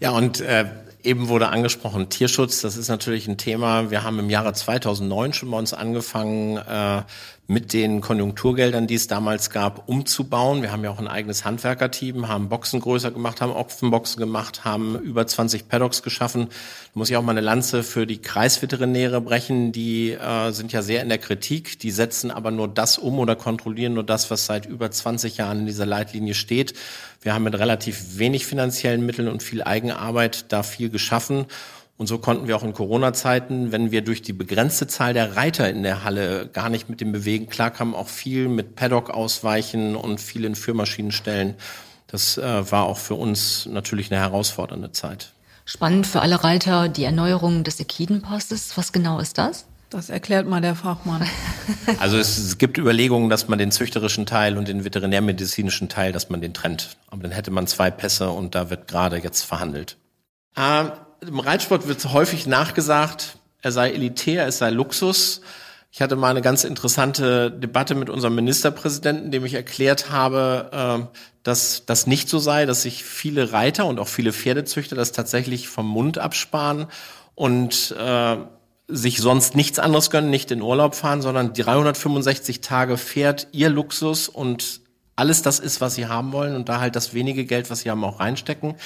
Ja, 0.00 0.10
und 0.10 0.40
äh, 0.40 0.66
Eben 1.02 1.28
wurde 1.28 1.48
angesprochen, 1.48 2.10
Tierschutz, 2.10 2.60
das 2.60 2.76
ist 2.76 2.88
natürlich 2.88 3.26
ein 3.26 3.38
Thema. 3.38 3.90
Wir 3.90 4.02
haben 4.02 4.18
im 4.18 4.28
Jahre 4.28 4.52
2009 4.52 5.32
schon 5.32 5.50
bei 5.50 5.56
uns 5.56 5.72
angefangen, 5.72 6.58
äh, 6.58 7.02
mit 7.50 7.72
den 7.72 8.00
Konjunkturgeldern, 8.00 8.86
die 8.86 8.94
es 8.94 9.08
damals 9.08 9.50
gab, 9.50 9.88
umzubauen. 9.88 10.62
Wir 10.62 10.70
haben 10.70 10.84
ja 10.84 10.90
auch 10.90 11.00
ein 11.00 11.08
eigenes 11.08 11.44
Handwerkerteam, 11.44 12.28
haben 12.28 12.48
Boxen 12.48 12.78
größer 12.78 13.10
gemacht, 13.10 13.40
haben 13.40 13.50
Opfenboxen 13.50 14.20
gemacht, 14.20 14.64
haben 14.64 14.96
über 15.00 15.26
20 15.26 15.66
Paddocks 15.66 16.04
geschaffen. 16.04 16.46
Da 16.46 16.90
muss 16.94 17.10
ich 17.10 17.16
auch 17.16 17.24
mal 17.24 17.32
eine 17.32 17.40
Lanze 17.40 17.82
für 17.82 18.06
die 18.06 18.18
Kreisveterinäre 18.18 19.20
brechen. 19.20 19.72
Die 19.72 20.12
äh, 20.12 20.52
sind 20.52 20.70
ja 20.70 20.82
sehr 20.82 21.02
in 21.02 21.08
der 21.08 21.18
Kritik. 21.18 21.80
Die 21.80 21.90
setzen 21.90 22.30
aber 22.30 22.52
nur 22.52 22.68
das 22.68 22.98
um 22.98 23.18
oder 23.18 23.34
kontrollieren 23.34 23.94
nur 23.94 24.04
das, 24.04 24.30
was 24.30 24.46
seit 24.46 24.66
über 24.66 24.88
20 24.88 25.36
Jahren 25.38 25.58
in 25.58 25.66
dieser 25.66 25.86
Leitlinie 25.86 26.34
steht. 26.34 26.74
Wir 27.20 27.34
haben 27.34 27.42
mit 27.42 27.58
relativ 27.58 28.18
wenig 28.18 28.46
finanziellen 28.46 29.04
Mitteln 29.04 29.26
und 29.26 29.42
viel 29.42 29.64
Eigenarbeit 29.64 30.52
da 30.52 30.62
viel 30.62 30.88
geschaffen. 30.88 31.46
Und 32.00 32.06
so 32.06 32.16
konnten 32.16 32.48
wir 32.48 32.56
auch 32.56 32.62
in 32.62 32.72
Corona-Zeiten, 32.72 33.72
wenn 33.72 33.90
wir 33.90 34.00
durch 34.00 34.22
die 34.22 34.32
begrenzte 34.32 34.86
Zahl 34.86 35.12
der 35.12 35.36
Reiter 35.36 35.68
in 35.68 35.82
der 35.82 36.02
Halle 36.02 36.48
gar 36.50 36.70
nicht 36.70 36.88
mit 36.88 37.02
dem 37.02 37.12
Bewegen 37.12 37.46
klarkamen, 37.46 37.94
auch 37.94 38.08
viel 38.08 38.48
mit 38.48 38.74
Paddock 38.74 39.10
ausweichen 39.10 39.96
und 39.96 40.18
viel 40.18 40.46
in 40.46 40.54
Führmaschinen 40.54 41.12
stellen. 41.12 41.56
Das 42.06 42.38
äh, 42.38 42.72
war 42.72 42.84
auch 42.84 42.96
für 42.96 43.16
uns 43.16 43.66
natürlich 43.66 44.10
eine 44.10 44.18
herausfordernde 44.18 44.92
Zeit. 44.92 45.34
Spannend 45.66 46.06
für 46.06 46.22
alle 46.22 46.42
Reiter 46.42 46.88
die 46.88 47.04
Erneuerung 47.04 47.64
des 47.64 47.78
Ekidenpasses. 47.80 48.78
Was 48.78 48.92
genau 48.92 49.18
ist 49.18 49.36
das? 49.36 49.66
Das 49.90 50.08
erklärt 50.08 50.48
mal 50.48 50.62
der 50.62 50.76
Fachmann. 50.76 51.28
Also 51.98 52.16
es, 52.16 52.56
gibt 52.56 52.78
Überlegungen, 52.78 53.28
dass 53.28 53.46
man 53.48 53.58
den 53.58 53.70
züchterischen 53.70 54.24
Teil 54.24 54.56
und 54.56 54.68
den 54.68 54.84
veterinärmedizinischen 54.84 55.90
Teil, 55.90 56.12
dass 56.12 56.30
man 56.30 56.40
den 56.40 56.54
trennt. 56.54 56.96
Aber 57.08 57.22
dann 57.22 57.32
hätte 57.32 57.50
man 57.50 57.66
zwei 57.66 57.90
Pässe 57.90 58.30
und 58.30 58.54
da 58.54 58.70
wird 58.70 58.88
gerade 58.88 59.18
jetzt 59.18 59.42
verhandelt. 59.42 59.98
Äh, 60.56 60.86
Im 61.26 61.38
Reitsport 61.38 61.86
wird 61.86 62.04
häufig 62.12 62.46
nachgesagt, 62.46 63.38
er 63.62 63.72
sei 63.72 63.90
elitär, 63.90 64.46
es 64.46 64.58
sei 64.58 64.70
Luxus. 64.70 65.42
Ich 65.92 66.00
hatte 66.00 66.16
mal 66.16 66.30
eine 66.30 66.40
ganz 66.40 66.64
interessante 66.64 67.50
Debatte 67.50 67.94
mit 67.94 68.08
unserem 68.08 68.36
Ministerpräsidenten, 68.36 69.30
dem 69.30 69.44
ich 69.44 69.54
erklärt 69.54 70.10
habe, 70.10 71.08
äh, 71.12 71.18
dass 71.42 71.84
das 71.84 72.06
nicht 72.06 72.28
so 72.28 72.38
sei, 72.38 72.64
dass 72.64 72.82
sich 72.82 73.04
viele 73.04 73.52
Reiter 73.52 73.86
und 73.86 73.98
auch 73.98 74.08
viele 74.08 74.32
Pferdezüchter 74.32 74.96
das 74.96 75.12
tatsächlich 75.12 75.68
vom 75.68 75.86
Mund 75.86 76.18
absparen 76.18 76.86
und 77.34 77.94
äh, 77.98 78.36
sich 78.88 79.18
sonst 79.18 79.56
nichts 79.56 79.78
anderes 79.78 80.10
gönnen, 80.10 80.30
nicht 80.30 80.50
in 80.50 80.62
Urlaub 80.62 80.94
fahren, 80.94 81.22
sondern 81.22 81.52
365 81.52 82.60
Tage 82.60 82.96
fährt 82.96 83.48
ihr 83.52 83.68
Luxus 83.68 84.28
und 84.28 84.80
alles 85.16 85.42
das 85.42 85.58
ist, 85.58 85.80
was 85.80 85.96
sie 85.96 86.06
haben 86.06 86.32
wollen 86.32 86.54
und 86.54 86.68
da 86.68 86.80
halt 86.80 86.96
das 86.96 87.14
wenige 87.14 87.44
Geld, 87.44 87.70
was 87.70 87.80
sie 87.80 87.90
haben, 87.90 88.04
auch 88.04 88.20
reinstecken. 88.20 88.76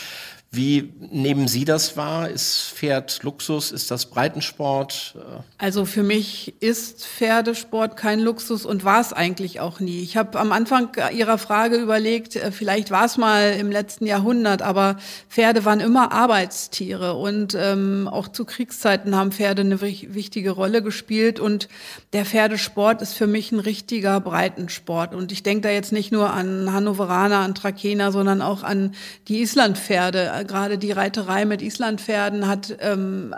Wie 0.55 0.93
nehmen 1.11 1.49
Sie 1.49 1.65
das 1.65 1.97
wahr? 1.97 2.29
Ist 2.29 2.73
Pferd 2.75 3.25
Luxus? 3.25 3.73
Ist 3.73 3.91
das 3.91 4.07
Breitensport? 4.07 5.17
Also 5.59 5.85
für 5.85 6.05
mich 6.05 6.55
ist 6.61 7.05
Pferdesport 7.05 7.97
kein 7.97 8.21
Luxus 8.21 8.65
und 8.65 8.85
war 8.85 9.01
es 9.01 9.13
eigentlich 9.13 9.59
auch 9.59 9.81
nie. 9.81 10.01
Ich 10.01 10.17
habe 10.17 10.39
am 10.39 10.53
Anfang 10.53 10.91
Ihrer 11.13 11.39
Frage 11.39 11.77
überlegt, 11.77 12.37
äh, 12.37 12.53
vielleicht 12.53 12.93
war 12.93 13.05
es 13.05 13.17
mal 13.17 13.57
im 13.59 13.73
letzten 13.73 14.07
Jahrhundert, 14.07 14.63
aber 14.63 14.97
Pferde 15.29 15.65
waren 15.65 15.81
immer 15.81 16.13
Arbeitstiere 16.13 17.15
und 17.15 17.57
ähm, 17.59 18.09
auch 18.09 18.29
zu 18.29 18.45
Kriegszeiten 18.45 19.17
haben 19.17 19.33
Pferde 19.33 19.63
eine 19.63 19.81
wichtige 19.81 20.51
Rolle 20.53 20.83
gespielt 20.83 21.41
und 21.41 21.69
der 22.13 22.25
Pferdesport 22.25 23.03
ist 23.03 23.15
für 23.15 23.27
mich 23.27 23.51
ein 23.51 23.59
richtiger 23.59 24.21
Breitensport 24.21 25.15
und 25.15 25.33
ich 25.33 25.43
denke 25.43 25.63
da 25.63 25.71
jetzt 25.71 25.93
nicht 25.93 26.13
nur 26.13 26.33
an 26.33 26.73
Hannoveraner, 26.73 27.39
an 27.39 27.57
Trakener, 27.57 28.13
sondern 28.13 28.41
auch 28.41 28.63
an 28.63 28.95
die 29.27 29.41
Islandpferde 29.41 30.44
gerade 30.47 30.79
die 30.79 30.93
Reiterei 30.93 31.45
mit 31.45 31.63
Islandpferden 31.63 32.47
hat 32.47 32.77
ähm, 32.81 33.35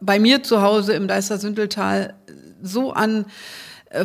bei 0.00 0.18
mir 0.18 0.42
zu 0.42 0.62
Hause 0.62 0.94
im 0.94 1.08
Deister-Sündeltal 1.08 2.14
so 2.62 2.92
an 2.92 3.26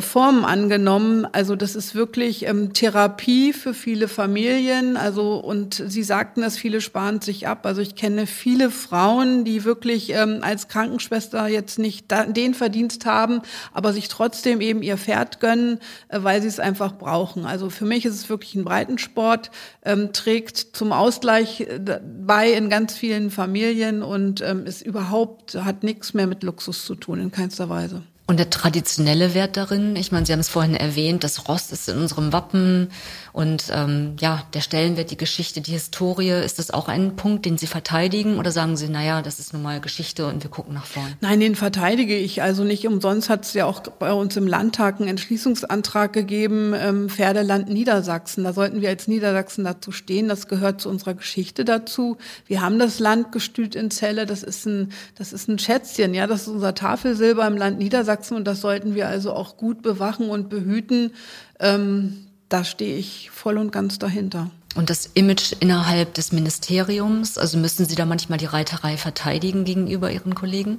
Formen 0.00 0.44
angenommen. 0.44 1.26
Also 1.32 1.56
das 1.56 1.74
ist 1.74 1.94
wirklich 1.94 2.46
ähm, 2.46 2.72
Therapie 2.72 3.52
für 3.52 3.72
viele 3.72 4.08
Familien. 4.08 4.96
Also 4.96 5.36
und 5.36 5.82
Sie 5.86 6.02
sagten 6.02 6.42
dass 6.42 6.58
viele 6.58 6.80
sparen 6.80 7.20
sich 7.20 7.48
ab. 7.48 7.64
Also 7.64 7.80
ich 7.80 7.94
kenne 7.94 8.26
viele 8.26 8.70
Frauen, 8.70 9.44
die 9.44 9.64
wirklich 9.64 10.10
ähm, 10.10 10.40
als 10.42 10.68
Krankenschwester 10.68 11.48
jetzt 11.48 11.78
nicht 11.78 12.10
da, 12.12 12.24
den 12.24 12.54
Verdienst 12.54 13.06
haben, 13.06 13.40
aber 13.72 13.92
sich 13.92 14.08
trotzdem 14.08 14.60
eben 14.60 14.82
ihr 14.82 14.98
Pferd 14.98 15.40
gönnen, 15.40 15.78
äh, 16.08 16.22
weil 16.22 16.42
sie 16.42 16.48
es 16.48 16.60
einfach 16.60 16.98
brauchen. 16.98 17.46
Also 17.46 17.70
für 17.70 17.84
mich 17.84 18.04
ist 18.04 18.14
es 18.14 18.28
wirklich 18.28 18.54
ein 18.54 18.64
Breitensport, 18.64 19.50
ähm, 19.84 20.12
trägt 20.12 20.58
zum 20.58 20.92
Ausgleich 20.92 21.62
äh, 21.62 21.80
bei 22.26 22.52
in 22.52 22.68
ganz 22.68 22.94
vielen 22.94 23.30
Familien 23.30 24.02
und 24.02 24.42
ähm, 24.42 24.66
ist 24.66 24.82
überhaupt 24.82 25.54
hat 25.54 25.82
nichts 25.82 26.14
mehr 26.14 26.26
mit 26.26 26.42
Luxus 26.42 26.84
zu 26.84 26.94
tun 26.94 27.20
in 27.20 27.30
keinster 27.30 27.68
Weise. 27.68 28.02
Und 28.28 28.36
der 28.36 28.50
traditionelle 28.50 29.32
Wert 29.32 29.56
darin, 29.56 29.96
ich 29.96 30.12
meine, 30.12 30.26
Sie 30.26 30.34
haben 30.34 30.40
es 30.40 30.50
vorhin 30.50 30.74
erwähnt, 30.74 31.24
das 31.24 31.48
Rost 31.48 31.72
ist 31.72 31.88
in 31.88 31.96
unserem 31.96 32.30
Wappen 32.30 32.90
und 33.32 33.64
ähm, 33.72 34.16
ja, 34.20 34.42
der 34.54 34.60
Stellenwert, 34.60 35.10
die 35.10 35.16
Geschichte, 35.16 35.60
die 35.60 35.72
Historie, 35.72 36.30
ist 36.30 36.58
das 36.58 36.70
auch 36.70 36.88
ein 36.88 37.16
Punkt, 37.16 37.44
den 37.44 37.58
Sie 37.58 37.66
verteidigen 37.66 38.38
oder 38.38 38.50
sagen 38.50 38.76
Sie, 38.76 38.88
naja, 38.88 39.22
das 39.22 39.38
ist 39.38 39.52
nun 39.52 39.62
mal 39.62 39.80
Geschichte 39.80 40.26
und 40.26 40.42
wir 40.42 40.50
gucken 40.50 40.74
nach 40.74 40.86
vorn? 40.86 41.14
Nein, 41.20 41.40
den 41.40 41.54
verteidige 41.54 42.16
ich 42.16 42.42
also 42.42 42.64
nicht. 42.64 42.86
Umsonst 42.86 43.28
hat 43.28 43.44
es 43.44 43.54
ja 43.54 43.66
auch 43.66 43.80
bei 43.80 44.12
uns 44.12 44.36
im 44.36 44.46
Landtag 44.46 45.00
einen 45.00 45.08
Entschließungsantrag 45.08 46.12
gegeben, 46.12 46.74
ähm, 46.76 47.08
Pferdeland 47.08 47.68
Niedersachsen. 47.68 48.44
Da 48.44 48.52
sollten 48.52 48.80
wir 48.80 48.88
als 48.88 49.08
Niedersachsen 49.08 49.64
dazu 49.64 49.92
stehen. 49.92 50.28
Das 50.28 50.48
gehört 50.48 50.80
zu 50.80 50.88
unserer 50.88 51.14
Geschichte 51.14 51.64
dazu. 51.64 52.16
Wir 52.46 52.62
haben 52.62 52.78
das 52.78 52.98
Landgestüt 52.98 53.74
in 53.74 53.90
Celle, 53.90 54.26
das 54.26 54.42
ist 54.42 54.66
ein, 54.66 54.92
das 55.16 55.32
ist 55.32 55.48
ein 55.48 55.58
Schätzchen, 55.58 56.14
ja, 56.14 56.26
das 56.26 56.42
ist 56.42 56.48
unser 56.48 56.74
Tafelsilber 56.74 57.46
im 57.46 57.56
Land 57.56 57.78
Niedersachsen 57.78 57.98
Niedersachsen 57.98 58.36
und 58.36 58.44
das 58.44 58.60
sollten 58.60 58.94
wir 58.94 59.08
also 59.08 59.32
auch 59.32 59.56
gut 59.56 59.82
bewachen 59.82 60.30
und 60.30 60.48
behüten. 60.48 61.12
Ähm, 61.60 62.27
da 62.48 62.64
stehe 62.64 62.96
ich 62.96 63.30
voll 63.30 63.58
und 63.58 63.72
ganz 63.72 63.98
dahinter. 63.98 64.50
Und 64.74 64.90
das 64.90 65.10
Image 65.14 65.54
innerhalb 65.60 66.14
des 66.14 66.32
Ministeriums, 66.32 67.38
also 67.38 67.58
müssen 67.58 67.86
Sie 67.86 67.94
da 67.94 68.06
manchmal 68.06 68.38
die 68.38 68.46
Reiterei 68.46 68.96
verteidigen 68.96 69.64
gegenüber 69.64 70.10
Ihren 70.10 70.34
Kollegen? 70.34 70.78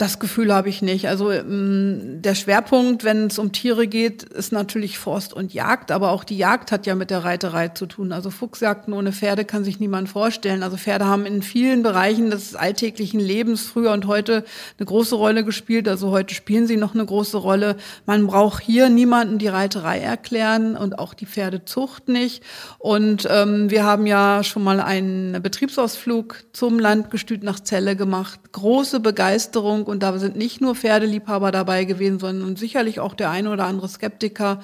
Das 0.00 0.18
Gefühl 0.18 0.54
habe 0.54 0.70
ich 0.70 0.80
nicht. 0.80 1.08
Also 1.08 1.30
ähm, 1.30 2.22
der 2.22 2.34
Schwerpunkt, 2.34 3.04
wenn 3.04 3.26
es 3.26 3.38
um 3.38 3.52
Tiere 3.52 3.86
geht, 3.86 4.22
ist 4.22 4.50
natürlich 4.50 4.96
Forst 4.96 5.34
und 5.34 5.52
Jagd, 5.52 5.92
aber 5.92 6.12
auch 6.12 6.24
die 6.24 6.38
Jagd 6.38 6.72
hat 6.72 6.86
ja 6.86 6.94
mit 6.94 7.10
der 7.10 7.22
Reiterei 7.22 7.68
zu 7.68 7.84
tun. 7.84 8.10
Also 8.10 8.30
Fuchsjagden 8.30 8.94
ohne 8.94 9.12
Pferde 9.12 9.44
kann 9.44 9.62
sich 9.62 9.78
niemand 9.78 10.08
vorstellen. 10.08 10.62
Also 10.62 10.78
Pferde 10.78 11.04
haben 11.04 11.26
in 11.26 11.42
vielen 11.42 11.82
Bereichen 11.82 12.30
des 12.30 12.56
alltäglichen 12.56 13.20
Lebens 13.20 13.66
früher 13.66 13.92
und 13.92 14.06
heute 14.06 14.46
eine 14.78 14.86
große 14.86 15.14
Rolle 15.14 15.44
gespielt. 15.44 15.86
Also 15.86 16.10
heute 16.10 16.34
spielen 16.34 16.66
sie 16.66 16.78
noch 16.78 16.94
eine 16.94 17.04
große 17.04 17.36
Rolle. 17.36 17.76
Man 18.06 18.26
braucht 18.26 18.62
hier 18.62 18.88
niemanden 18.88 19.36
die 19.36 19.48
Reiterei 19.48 20.00
erklären 20.00 20.78
und 20.78 20.98
auch 20.98 21.12
die 21.12 21.26
Pferdezucht 21.26 22.08
nicht. 22.08 22.42
Und 22.78 23.28
ähm, 23.30 23.68
wir 23.68 23.84
haben 23.84 24.06
ja 24.06 24.42
schon 24.44 24.64
mal 24.64 24.80
einen 24.80 25.42
Betriebsausflug 25.42 26.36
zum 26.54 26.78
Landgestüt 26.78 27.42
nach 27.42 27.60
Celle 27.60 27.96
gemacht. 27.96 28.40
Große 28.52 29.00
Begeisterung 29.00 29.89
und 29.90 30.02
da 30.02 30.18
sind 30.18 30.36
nicht 30.36 30.60
nur 30.60 30.74
Pferdeliebhaber 30.74 31.50
dabei 31.50 31.84
gewesen, 31.84 32.18
sondern 32.18 32.56
sicherlich 32.56 33.00
auch 33.00 33.14
der 33.14 33.30
eine 33.30 33.50
oder 33.50 33.64
andere 33.64 33.88
Skeptiker. 33.88 34.60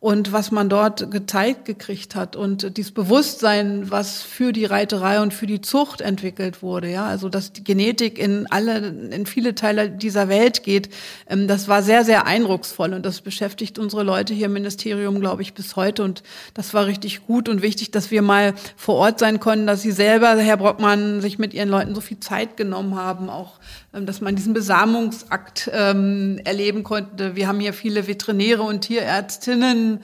Und 0.00 0.32
was 0.32 0.52
man 0.52 0.68
dort 0.68 1.10
gezeigt 1.10 1.64
gekriegt 1.64 2.14
hat 2.14 2.36
und 2.36 2.76
dieses 2.76 2.92
Bewusstsein, 2.92 3.90
was 3.90 4.22
für 4.22 4.52
die 4.52 4.64
Reiterei 4.64 5.20
und 5.20 5.34
für 5.34 5.48
die 5.48 5.60
Zucht 5.60 6.00
entwickelt 6.00 6.62
wurde, 6.62 6.88
ja, 6.88 7.06
also 7.06 7.28
dass 7.28 7.52
die 7.52 7.64
Genetik 7.64 8.16
in 8.16 8.46
alle, 8.48 8.76
in 9.10 9.26
viele 9.26 9.56
Teile 9.56 9.90
dieser 9.90 10.28
Welt 10.28 10.62
geht, 10.62 10.88
ähm, 11.28 11.48
das 11.48 11.66
war 11.66 11.82
sehr, 11.82 12.04
sehr 12.04 12.26
eindrucksvoll. 12.26 12.94
Und 12.94 13.04
das 13.04 13.22
beschäftigt 13.22 13.76
unsere 13.80 14.04
Leute 14.04 14.34
hier 14.34 14.46
im 14.46 14.52
Ministerium, 14.52 15.18
glaube 15.18 15.42
ich, 15.42 15.52
bis 15.52 15.74
heute. 15.74 16.04
Und 16.04 16.22
das 16.54 16.74
war 16.74 16.86
richtig 16.86 17.26
gut 17.26 17.48
und 17.48 17.60
wichtig, 17.60 17.90
dass 17.90 18.12
wir 18.12 18.22
mal 18.22 18.54
vor 18.76 18.94
Ort 18.94 19.18
sein 19.18 19.40
konnten, 19.40 19.66
dass 19.66 19.82
Sie 19.82 19.90
selber, 19.90 20.36
Herr 20.36 20.58
Brockmann, 20.58 21.20
sich 21.20 21.40
mit 21.40 21.54
Ihren 21.54 21.70
Leuten 21.70 21.96
so 21.96 22.00
viel 22.00 22.20
Zeit 22.20 22.56
genommen 22.56 22.94
haben, 22.94 23.28
auch, 23.28 23.58
dass 24.06 24.20
man 24.20 24.36
diesen 24.36 24.54
Besamungsakt 24.54 25.70
ähm, 25.72 26.40
erleben 26.44 26.82
konnte. 26.82 27.36
Wir 27.36 27.48
haben 27.48 27.60
hier 27.60 27.72
viele 27.72 28.06
Veterinäre 28.06 28.62
und 28.62 28.82
Tierärztinnen, 28.82 30.00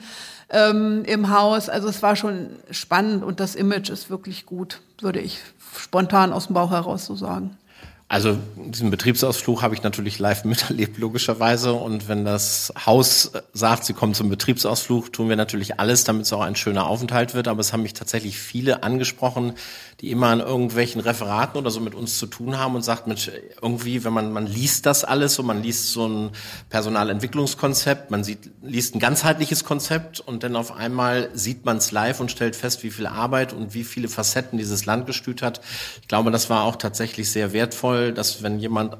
ähm, 0.49 1.03
im 1.05 1.29
Haus. 1.29 1.69
Also 1.69 1.87
es 1.87 2.01
war 2.01 2.15
schon 2.15 2.49
spannend 2.71 3.23
und 3.23 3.39
das 3.39 3.55
Image 3.55 3.89
ist 3.89 4.09
wirklich 4.09 4.45
gut, 4.45 4.81
würde 5.01 5.19
ich 5.19 5.39
spontan 5.77 6.33
aus 6.33 6.47
dem 6.47 6.53
Bauch 6.53 6.71
heraus 6.71 7.05
so 7.05 7.15
sagen. 7.15 7.57
Also 8.07 8.37
diesen 8.55 8.91
Betriebsausflug 8.91 9.63
habe 9.63 9.73
ich 9.73 9.81
natürlich 9.81 10.19
live 10.19 10.43
miterlebt, 10.45 10.99
logischerweise. 10.99 11.73
Und 11.73 12.07
wenn 12.07 12.23
das 12.23 12.71
Haus 12.85 13.31
sagt, 13.53 13.83
sie 13.85 13.93
kommen 13.93 14.13
zum 14.13 14.29
Betriebsausflug, 14.29 15.11
tun 15.11 15.27
wir 15.27 15.35
natürlich 15.35 15.79
alles, 15.79 16.03
damit 16.03 16.25
es 16.25 16.33
auch 16.33 16.41
ein 16.41 16.55
schöner 16.55 16.85
Aufenthalt 16.85 17.33
wird. 17.33 17.47
Aber 17.47 17.61
es 17.61 17.73
haben 17.73 17.81
mich 17.81 17.93
tatsächlich 17.93 18.37
viele 18.37 18.83
angesprochen, 18.83 19.53
die 20.01 20.11
immer 20.11 20.27
an 20.27 20.39
irgendwelchen 20.39 21.01
Referaten 21.01 21.57
oder 21.57 21.71
so 21.71 21.79
mit 21.79 21.95
uns 21.95 22.19
zu 22.19 22.27
tun 22.27 22.59
haben 22.59 22.75
und 22.75 22.83
sagt, 22.83 23.07
mit 23.07 23.31
irgendwie, 23.61 24.03
wenn 24.03 24.13
man, 24.13 24.31
man 24.31 24.45
liest 24.45 24.85
das 24.85 25.03
alles 25.03 25.39
und 25.39 25.47
man 25.47 25.63
liest 25.63 25.91
so 25.91 26.07
ein 26.07 26.29
Personalentwicklungskonzept, 26.69 28.11
man 28.11 28.23
sieht, 28.23 28.51
liest 28.61 28.93
ein 28.93 28.99
ganzheitliches 28.99 29.63
Konzept 29.63 30.19
und 30.19 30.43
dann 30.43 30.55
auf 30.55 30.75
einmal 30.75 31.29
sieht 31.33 31.65
man 31.65 31.77
es 31.77 31.91
live 31.91 32.19
und 32.19 32.29
stellt 32.29 32.55
fest, 32.55 32.83
wie 32.83 32.91
viel 32.91 33.07
Arbeit 33.07 33.51
und 33.51 33.73
wie 33.73 33.83
viele 33.83 34.09
Facetten 34.09 34.59
dieses 34.59 34.85
Landgestüt 34.85 35.41
hat. 35.41 35.61
Ich 36.01 36.07
glaube, 36.07 36.29
das 36.29 36.51
war 36.51 36.65
auch 36.65 36.75
tatsächlich 36.75 37.31
sehr 37.31 37.51
wertvoll, 37.53 37.94
dass 38.13 38.43
wenn 38.43 38.59
jemand 38.59 38.97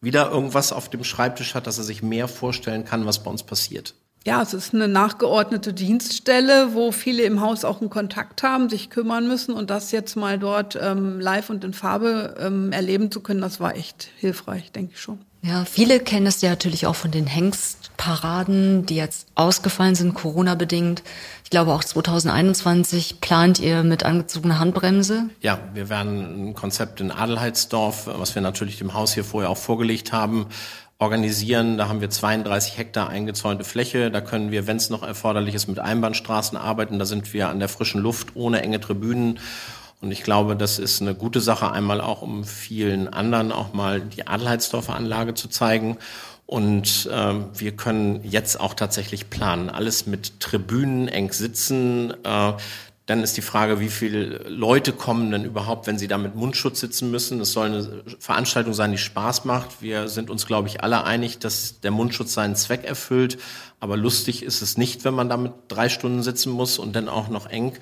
wieder 0.00 0.30
irgendwas 0.30 0.72
auf 0.72 0.88
dem 0.88 1.04
Schreibtisch 1.04 1.54
hat, 1.54 1.66
dass 1.66 1.78
er 1.78 1.84
sich 1.84 2.02
mehr 2.02 2.28
vorstellen 2.28 2.84
kann, 2.84 3.06
was 3.06 3.22
bei 3.22 3.30
uns 3.30 3.42
passiert. 3.42 3.94
Ja, 4.26 4.40
es 4.40 4.54
ist 4.54 4.72
eine 4.72 4.88
nachgeordnete 4.88 5.74
Dienststelle, 5.74 6.72
wo 6.72 6.92
viele 6.92 7.24
im 7.24 7.42
Haus 7.42 7.64
auch 7.64 7.82
einen 7.82 7.90
Kontakt 7.90 8.42
haben, 8.42 8.70
sich 8.70 8.88
kümmern 8.88 9.28
müssen 9.28 9.52
und 9.52 9.68
das 9.68 9.92
jetzt 9.92 10.16
mal 10.16 10.38
dort 10.38 10.78
ähm, 10.80 11.20
live 11.20 11.50
und 11.50 11.62
in 11.62 11.74
Farbe 11.74 12.34
ähm, 12.38 12.72
erleben 12.72 13.10
zu 13.10 13.20
können, 13.20 13.42
das 13.42 13.60
war 13.60 13.76
echt 13.76 14.08
hilfreich, 14.16 14.72
denke 14.72 14.92
ich 14.94 15.00
schon. 15.00 15.18
Ja, 15.42 15.66
viele 15.66 16.00
kennen 16.00 16.26
es 16.26 16.40
ja 16.40 16.48
natürlich 16.48 16.86
auch 16.86 16.96
von 16.96 17.10
den 17.10 17.26
Hengstparaden, 17.26 18.86
die 18.86 18.96
jetzt 18.96 19.28
ausgefallen 19.34 19.94
sind, 19.94 20.14
Corona-bedingt. 20.14 21.02
Ich 21.54 21.56
glaube 21.56 21.72
auch 21.72 21.84
2021 21.84 23.20
plant 23.20 23.60
ihr 23.60 23.84
mit 23.84 24.02
angezogener 24.02 24.58
Handbremse. 24.58 25.28
Ja, 25.40 25.60
wir 25.72 25.88
werden 25.88 26.48
ein 26.48 26.54
Konzept 26.54 27.00
in 27.00 27.12
Adelheidsdorf, 27.12 28.08
was 28.08 28.34
wir 28.34 28.42
natürlich 28.42 28.78
dem 28.78 28.92
Haus 28.92 29.14
hier 29.14 29.22
vorher 29.22 29.50
auch 29.50 29.56
vorgelegt 29.56 30.12
haben, 30.12 30.46
organisieren. 30.98 31.78
Da 31.78 31.86
haben 31.86 32.00
wir 32.00 32.10
32 32.10 32.76
Hektar 32.76 33.08
eingezäunte 33.08 33.62
Fläche. 33.62 34.10
Da 34.10 34.20
können 34.20 34.50
wir, 34.50 34.66
wenn 34.66 34.78
es 34.78 34.90
noch 34.90 35.04
erforderlich 35.04 35.54
ist, 35.54 35.68
mit 35.68 35.78
Einbahnstraßen 35.78 36.58
arbeiten. 36.58 36.98
Da 36.98 37.04
sind 37.04 37.32
wir 37.32 37.48
an 37.50 37.60
der 37.60 37.68
frischen 37.68 38.00
Luft, 38.00 38.34
ohne 38.34 38.60
enge 38.60 38.80
Tribünen. 38.80 39.38
Und 40.00 40.10
ich 40.10 40.24
glaube, 40.24 40.56
das 40.56 40.80
ist 40.80 41.02
eine 41.02 41.14
gute 41.14 41.40
Sache, 41.40 41.70
einmal 41.70 42.00
auch 42.00 42.20
um 42.20 42.42
vielen 42.42 43.06
anderen 43.06 43.52
auch 43.52 43.72
mal 43.72 44.00
die 44.00 44.26
Adelheidsdorfer 44.26 44.96
Anlage 44.96 45.34
zu 45.34 45.46
zeigen. 45.46 45.98
Und 46.46 47.08
ähm, 47.10 47.46
wir 47.54 47.72
können 47.72 48.20
jetzt 48.22 48.60
auch 48.60 48.74
tatsächlich 48.74 49.30
planen. 49.30 49.70
Alles 49.70 50.06
mit 50.06 50.40
Tribünen 50.40 51.08
eng 51.08 51.32
sitzen. 51.32 52.12
Äh, 52.22 52.52
dann 53.06 53.22
ist 53.22 53.36
die 53.36 53.42
Frage, 53.42 53.80
wie 53.80 53.90
viele 53.90 54.48
Leute 54.48 54.92
kommen 54.92 55.30
denn 55.30 55.44
überhaupt, 55.44 55.86
wenn 55.86 55.98
sie 55.98 56.08
da 56.08 56.16
mit 56.16 56.34
Mundschutz 56.34 56.80
sitzen 56.80 57.10
müssen. 57.10 57.38
Es 57.40 57.52
soll 57.52 57.66
eine 57.66 58.02
Veranstaltung 58.18 58.72
sein, 58.72 58.92
die 58.92 58.98
Spaß 58.98 59.44
macht. 59.44 59.82
Wir 59.82 60.08
sind 60.08 60.30
uns, 60.30 60.46
glaube 60.46 60.68
ich, 60.68 60.82
alle 60.82 61.04
einig, 61.04 61.38
dass 61.38 61.80
der 61.80 61.90
Mundschutz 61.90 62.32
seinen 62.32 62.56
Zweck 62.56 62.84
erfüllt. 62.84 63.38
Aber 63.78 63.98
lustig 63.98 64.42
ist 64.42 64.62
es 64.62 64.78
nicht, 64.78 65.04
wenn 65.04 65.12
man 65.12 65.28
damit 65.28 65.52
drei 65.68 65.90
Stunden 65.90 66.22
sitzen 66.22 66.50
muss 66.50 66.78
und 66.78 66.96
dann 66.96 67.10
auch 67.10 67.28
noch 67.28 67.46
eng. 67.46 67.74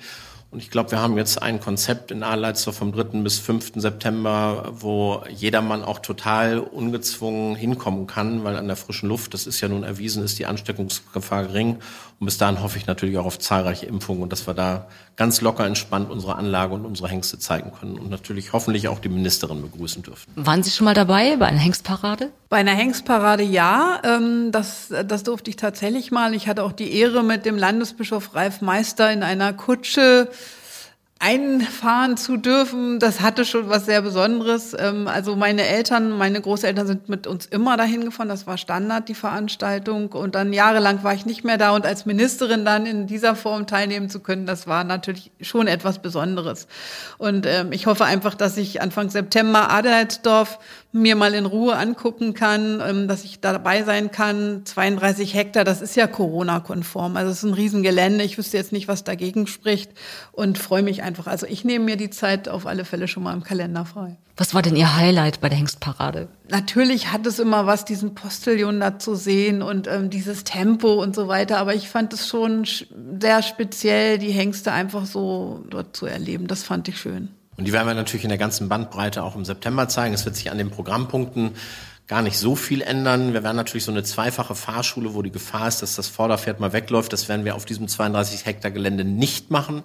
Und 0.53 0.61
ich 0.61 0.69
glaube, 0.69 0.91
wir 0.91 1.01
haben 1.01 1.17
jetzt 1.17 1.41
ein 1.41 1.59
Konzept 1.59 2.11
in 2.11 2.21
Ahrleitzer 2.21 2.73
vom 2.73 2.91
3. 2.91 3.23
bis 3.23 3.39
5. 3.39 3.71
September, 3.73 4.71
wo 4.71 5.23
jedermann 5.27 5.83
auch 5.83 5.97
total 5.97 6.59
ungezwungen 6.59 7.55
hinkommen 7.55 8.05
kann, 8.05 8.43
weil 8.43 8.55
an 8.55 8.67
der 8.67 8.75
frischen 8.75 9.09
Luft, 9.09 9.33
das 9.33 9.47
ist 9.47 9.61
ja 9.61 9.67
nun 9.67 9.81
erwiesen, 9.81 10.23
ist 10.23 10.37
die 10.37 10.45
Ansteckungsgefahr 10.45 11.47
gering. 11.47 11.77
Und 12.23 12.27
bis 12.27 12.37
dahin 12.37 12.63
hoffe 12.63 12.77
ich 12.77 12.87
natürlich 12.87 13.17
auch 13.17 13.25
auf 13.25 13.37
zahlreiche 13.37 13.85
Impfungen 13.85 14.23
und 14.23 14.31
dass 14.31 14.47
wir 14.47 14.53
da 14.53 14.87
ganz 15.17 15.41
locker 15.41 15.65
entspannt 15.65 16.09
unsere 16.09 16.37
Anlage 16.37 16.73
und 16.73 16.85
unsere 16.85 17.09
Hengste 17.09 17.37
zeigen 17.37 17.73
können 17.77 17.99
und 17.99 18.09
natürlich 18.09 18.53
hoffentlich 18.53 18.87
auch 18.87 18.99
die 18.99 19.09
Ministerin 19.09 19.61
begrüßen 19.61 20.03
dürfen. 20.03 20.31
Waren 20.37 20.63
Sie 20.63 20.71
schon 20.71 20.85
mal 20.85 20.93
dabei 20.93 21.35
bei 21.35 21.47
einer 21.47 21.59
Hengstparade? 21.59 22.31
Bei 22.47 22.59
einer 22.59 22.71
Hengstparade 22.71 23.43
ja, 23.43 23.99
ähm, 24.05 24.53
das, 24.53 24.87
das 25.05 25.23
durfte 25.23 25.49
ich 25.49 25.57
tatsächlich 25.57 26.11
mal. 26.11 26.33
Ich 26.33 26.47
hatte 26.47 26.63
auch 26.63 26.71
die 26.71 26.97
Ehre, 26.97 27.23
mit 27.23 27.43
dem 27.43 27.57
Landesbischof 27.57 28.33
Ralf 28.33 28.61
Meister 28.61 29.11
in 29.11 29.21
einer 29.21 29.51
Kutsche 29.51 30.29
einfahren 31.23 32.17
zu 32.17 32.35
dürfen, 32.35 32.99
das 32.99 33.21
hatte 33.21 33.45
schon 33.45 33.69
was 33.69 33.85
sehr 33.85 34.01
Besonderes. 34.01 34.75
Ähm, 34.77 35.07
also 35.07 35.37
meine 35.37 35.65
Eltern, 35.65 36.11
meine 36.17 36.41
Großeltern 36.41 36.85
sind 36.85 37.07
mit 37.07 37.27
uns 37.27 37.45
immer 37.45 37.77
dahin 37.77 38.03
gefahren. 38.03 38.27
Das 38.27 38.45
war 38.45 38.57
Standard, 38.57 39.07
die 39.07 39.15
Veranstaltung. 39.15 40.11
Und 40.11 40.35
dann 40.35 40.51
jahrelang 40.51 41.01
war 41.03 41.13
ich 41.13 41.25
nicht 41.25 41.45
mehr 41.45 41.57
da. 41.57 41.71
Und 41.71 41.85
als 41.85 42.05
Ministerin 42.05 42.65
dann 42.65 42.85
in 42.85 43.07
dieser 43.07 43.37
Form 43.37 43.67
teilnehmen 43.67 44.09
zu 44.09 44.19
können, 44.19 44.45
das 44.45 44.67
war 44.67 44.83
natürlich 44.83 45.31
schon 45.39 45.67
etwas 45.67 45.99
Besonderes. 45.99 46.67
Und 47.17 47.45
ähm, 47.45 47.71
ich 47.71 47.85
hoffe 47.85 48.03
einfach, 48.03 48.35
dass 48.35 48.57
ich 48.57 48.81
Anfang 48.81 49.09
September 49.09 49.71
Adelheidsdorf 49.71 50.59
mir 50.93 51.15
mal 51.15 51.33
in 51.33 51.47
Ruhe 51.47 51.75
angucken 51.75 52.33
kann, 52.33 52.81
ähm, 52.87 53.07
dass 53.07 53.23
ich 53.23 53.41
dabei 53.41 53.83
sein 53.83 54.11
kann. 54.11 54.61
32 54.63 55.33
Hektar, 55.33 55.63
das 55.63 55.81
ist 55.81 55.95
ja 55.95 56.05
Corona-konform. 56.05 57.17
Also 57.17 57.31
es 57.31 57.37
ist 57.39 57.43
ein 57.43 57.53
Riesengelände. 57.53 58.23
Ich 58.23 58.37
wüsste 58.37 58.57
jetzt 58.57 58.71
nicht, 58.71 58.87
was 58.87 59.03
dagegen 59.03 59.47
spricht 59.47 59.91
und 60.31 60.59
freue 60.59 60.83
mich 60.83 61.01
einfach. 61.01 61.25
Also 61.25 61.47
ich 61.47 61.65
nehme 61.65 61.85
mir 61.85 61.97
die 61.97 62.11
Zeit 62.11 62.47
auf 62.47 62.67
alle 62.67 62.85
Fälle 62.85 63.07
schon 63.07 63.23
mal 63.23 63.33
im 63.33 63.43
Kalender 63.43 63.85
frei. 63.85 64.17
Was 64.37 64.53
war 64.53 64.61
denn 64.61 64.75
Ihr 64.75 64.95
Highlight 64.95 65.41
bei 65.41 65.49
der 65.49 65.57
Hengstparade? 65.57 66.27
Natürlich 66.49 67.11
hat 67.11 67.25
es 67.25 67.39
immer 67.39 67.65
was, 67.65 67.85
diesen 67.85 68.15
Postillon 68.15 68.79
da 68.79 68.97
zu 68.99 69.15
sehen 69.15 69.61
und 69.61 69.87
ähm, 69.87 70.09
dieses 70.09 70.43
Tempo 70.43 70.93
und 71.01 71.15
so 71.15 71.27
weiter. 71.27 71.57
Aber 71.57 71.73
ich 71.73 71.89
fand 71.89 72.13
es 72.13 72.27
schon 72.27 72.65
sehr 73.19 73.41
speziell, 73.41 74.19
die 74.19 74.31
Hengste 74.31 74.71
einfach 74.71 75.05
so 75.05 75.63
dort 75.69 75.95
zu 75.95 76.05
erleben. 76.05 76.47
Das 76.47 76.63
fand 76.63 76.87
ich 76.87 76.99
schön. 76.99 77.29
Und 77.57 77.65
die 77.65 77.73
werden 77.73 77.87
wir 77.87 77.93
natürlich 77.93 78.23
in 78.23 78.29
der 78.29 78.37
ganzen 78.37 78.69
Bandbreite 78.69 79.23
auch 79.23 79.35
im 79.35 79.45
September 79.45 79.87
zeigen. 79.87 80.13
Es 80.13 80.25
wird 80.25 80.35
sich 80.35 80.49
an 80.49 80.57
den 80.57 80.71
Programmpunkten 80.71 81.51
gar 82.07 82.21
nicht 82.21 82.37
so 82.37 82.55
viel 82.55 82.81
ändern. 82.81 83.33
Wir 83.33 83.43
werden 83.43 83.55
natürlich 83.55 83.85
so 83.85 83.91
eine 83.91 84.03
zweifache 84.03 84.55
Fahrschule, 84.55 85.13
wo 85.13 85.21
die 85.21 85.31
Gefahr 85.31 85.69
ist, 85.69 85.81
dass 85.81 85.95
das 85.95 86.09
Vorderpferd 86.09 86.59
mal 86.59 86.73
wegläuft. 86.73 87.13
Das 87.13 87.29
werden 87.29 87.45
wir 87.45 87.55
auf 87.55 87.63
diesem 87.63 87.87
32 87.87 88.45
Hektar 88.45 88.71
Gelände 88.71 89.05
nicht 89.05 89.51
machen. 89.51 89.83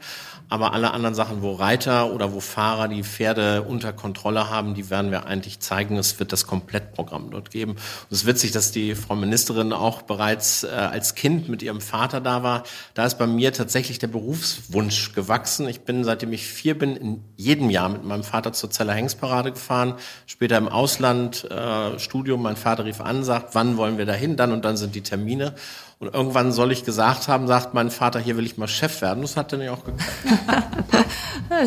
Aber 0.48 0.72
alle 0.72 0.90
anderen 0.92 1.14
Sachen, 1.14 1.42
wo 1.42 1.52
Reiter 1.52 2.12
oder 2.12 2.32
wo 2.32 2.40
Fahrer 2.40 2.88
die 2.88 3.04
Pferde 3.04 3.62
unter 3.62 3.92
Kontrolle 3.92 4.50
haben, 4.50 4.74
die 4.74 4.90
werden 4.90 5.10
wir 5.12 5.26
eigentlich 5.26 5.60
zeigen. 5.60 5.96
Es 5.96 6.18
wird 6.18 6.32
das 6.32 6.46
Komplettprogramm 6.46 7.30
dort 7.30 7.50
geben. 7.50 7.72
Und 7.72 7.78
es 8.10 8.22
ist 8.22 8.26
witzig, 8.26 8.50
dass 8.50 8.72
die 8.72 8.96
Frau 8.96 9.14
Ministerin 9.14 9.72
auch 9.72 10.02
bereits 10.02 10.64
äh, 10.64 10.68
als 10.68 11.14
Kind 11.14 11.48
mit 11.48 11.62
ihrem 11.62 11.80
Vater 11.80 12.20
da 12.20 12.42
war. 12.42 12.64
Da 12.94 13.06
ist 13.06 13.18
bei 13.18 13.28
mir 13.28 13.52
tatsächlich 13.52 14.00
der 14.00 14.08
Berufswunsch 14.08 15.12
gewachsen. 15.12 15.68
Ich 15.68 15.82
bin, 15.82 16.02
seitdem 16.02 16.32
ich 16.32 16.46
vier 16.46 16.76
bin, 16.76 16.96
in 16.96 17.24
jedem 17.36 17.70
Jahr 17.70 17.90
mit 17.90 18.04
meinem 18.04 18.24
Vater 18.24 18.52
zur 18.52 18.70
Zeller 18.70 18.94
Hengsparade 18.94 19.52
gefahren. 19.52 19.94
Später 20.26 20.56
im 20.56 20.68
Ausland, 20.68 21.46
äh, 21.50 21.98
Studium. 22.08 22.42
Mein 22.42 22.56
Vater 22.56 22.86
rief 22.86 23.00
an, 23.00 23.22
sagt, 23.22 23.54
wann 23.54 23.76
wollen 23.76 23.98
wir 23.98 24.06
dahin? 24.06 24.36
Dann 24.36 24.52
und 24.52 24.64
dann 24.64 24.78
sind 24.78 24.94
die 24.94 25.02
Termine. 25.02 25.54
Und 26.00 26.14
irgendwann 26.14 26.52
soll 26.52 26.70
ich 26.70 26.84
gesagt 26.84 27.26
haben, 27.26 27.48
sagt 27.48 27.74
mein 27.74 27.90
Vater, 27.90 28.20
hier 28.20 28.36
will 28.36 28.46
ich 28.46 28.56
mal 28.56 28.68
Chef 28.68 29.02
werden. 29.02 29.20
Das 29.22 29.36
hat 29.36 29.52
dann 29.52 29.60
ja 29.60 29.72
auch 29.72 29.82
geklappt. 29.84 31.08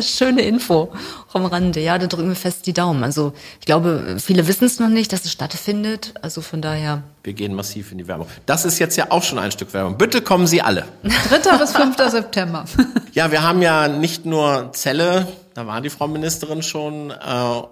Schöne 0.00 0.40
Info 0.42 0.90
vom 1.28 1.44
Rande. 1.44 1.80
Ja, 1.80 1.98
da 1.98 2.06
drücken 2.06 2.28
wir 2.28 2.36
fest 2.36 2.66
die 2.66 2.72
Daumen. 2.72 3.04
Also 3.04 3.34
ich 3.60 3.66
glaube, 3.66 4.16
viele 4.18 4.48
wissen 4.48 4.64
es 4.64 4.80
noch 4.80 4.88
nicht, 4.88 5.12
dass 5.12 5.26
es 5.26 5.32
stattfindet. 5.32 6.14
Also 6.22 6.40
von 6.40 6.62
daher. 6.62 7.02
Wir 7.24 7.34
gehen 7.34 7.54
massiv 7.54 7.92
in 7.92 7.98
die 7.98 8.08
Werbung. 8.08 8.26
Das 8.46 8.64
ist 8.64 8.78
jetzt 8.78 8.96
ja 8.96 9.10
auch 9.10 9.22
schon 9.22 9.38
ein 9.38 9.52
Stück 9.52 9.74
Werbung. 9.74 9.98
Bitte 9.98 10.22
kommen 10.22 10.46
Sie 10.46 10.62
alle. 10.62 10.86
3. 11.02 11.58
bis 11.58 11.72
5. 11.72 11.96
September. 12.10 12.64
Ja, 13.14 13.30
wir 13.30 13.42
haben 13.42 13.60
ja 13.60 13.88
nicht 13.88 14.24
nur 14.24 14.70
Zelle, 14.72 15.26
da 15.54 15.66
war 15.66 15.80
die 15.80 15.90
Frau 15.90 16.08
Ministerin 16.08 16.62
schon, 16.62 17.10
äh, 17.10 17.14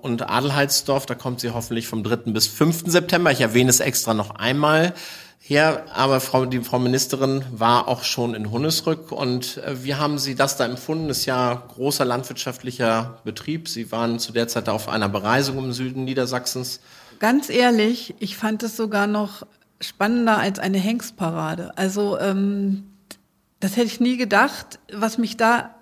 und 0.03 0.29
Adelheidsdorf, 0.29 1.07
da 1.07 1.15
kommt 1.15 1.41
sie 1.41 1.51
hoffentlich 1.51 1.87
vom 1.87 2.03
3. 2.03 2.33
bis 2.33 2.47
5. 2.47 2.85
September. 2.87 3.31
Ich 3.31 3.41
erwähne 3.41 3.71
es 3.71 3.81
extra 3.81 4.15
noch 4.15 4.31
einmal 4.37 4.95
her, 5.39 5.87
aber 5.93 6.21
Frau, 6.21 6.45
die 6.45 6.61
Frau 6.61 6.79
Ministerin 6.79 7.45
war 7.51 7.89
auch 7.89 8.05
schon 8.05 8.35
in 8.35 8.51
Hunesrück 8.51 9.11
und 9.11 9.57
äh, 9.59 9.83
wie 9.83 9.95
haben 9.95 10.19
Sie 10.19 10.35
das 10.35 10.57
da 10.57 10.67
empfunden? 10.67 11.09
Das 11.09 11.19
ist 11.19 11.27
ja 11.27 11.55
großer 11.55 12.05
landwirtschaftlicher 12.05 13.21
Betrieb. 13.25 13.69
Sie 13.69 13.91
waren 13.91 14.19
zu 14.19 14.33
der 14.33 14.49
Zeit 14.49 14.69
auf 14.69 14.89
einer 14.89 15.09
Bereisung 15.09 15.59
im 15.59 15.73
Süden 15.73 16.05
Niedersachsens. 16.05 16.81
Ganz 17.19 17.49
ehrlich, 17.49 18.15
ich 18.19 18.37
fand 18.37 18.63
es 18.63 18.77
sogar 18.77 19.07
noch 19.07 19.47
spannender 19.81 20.39
als 20.39 20.59
eine 20.59 20.79
Hengstparade. 20.79 21.77
Also 21.77 22.19
ähm, 22.19 22.85
das 23.61 23.77
hätte 23.77 23.87
ich 23.87 24.01
nie 24.01 24.17
gedacht, 24.17 24.79
was 24.93 25.19
mich 25.19 25.37
da 25.37 25.75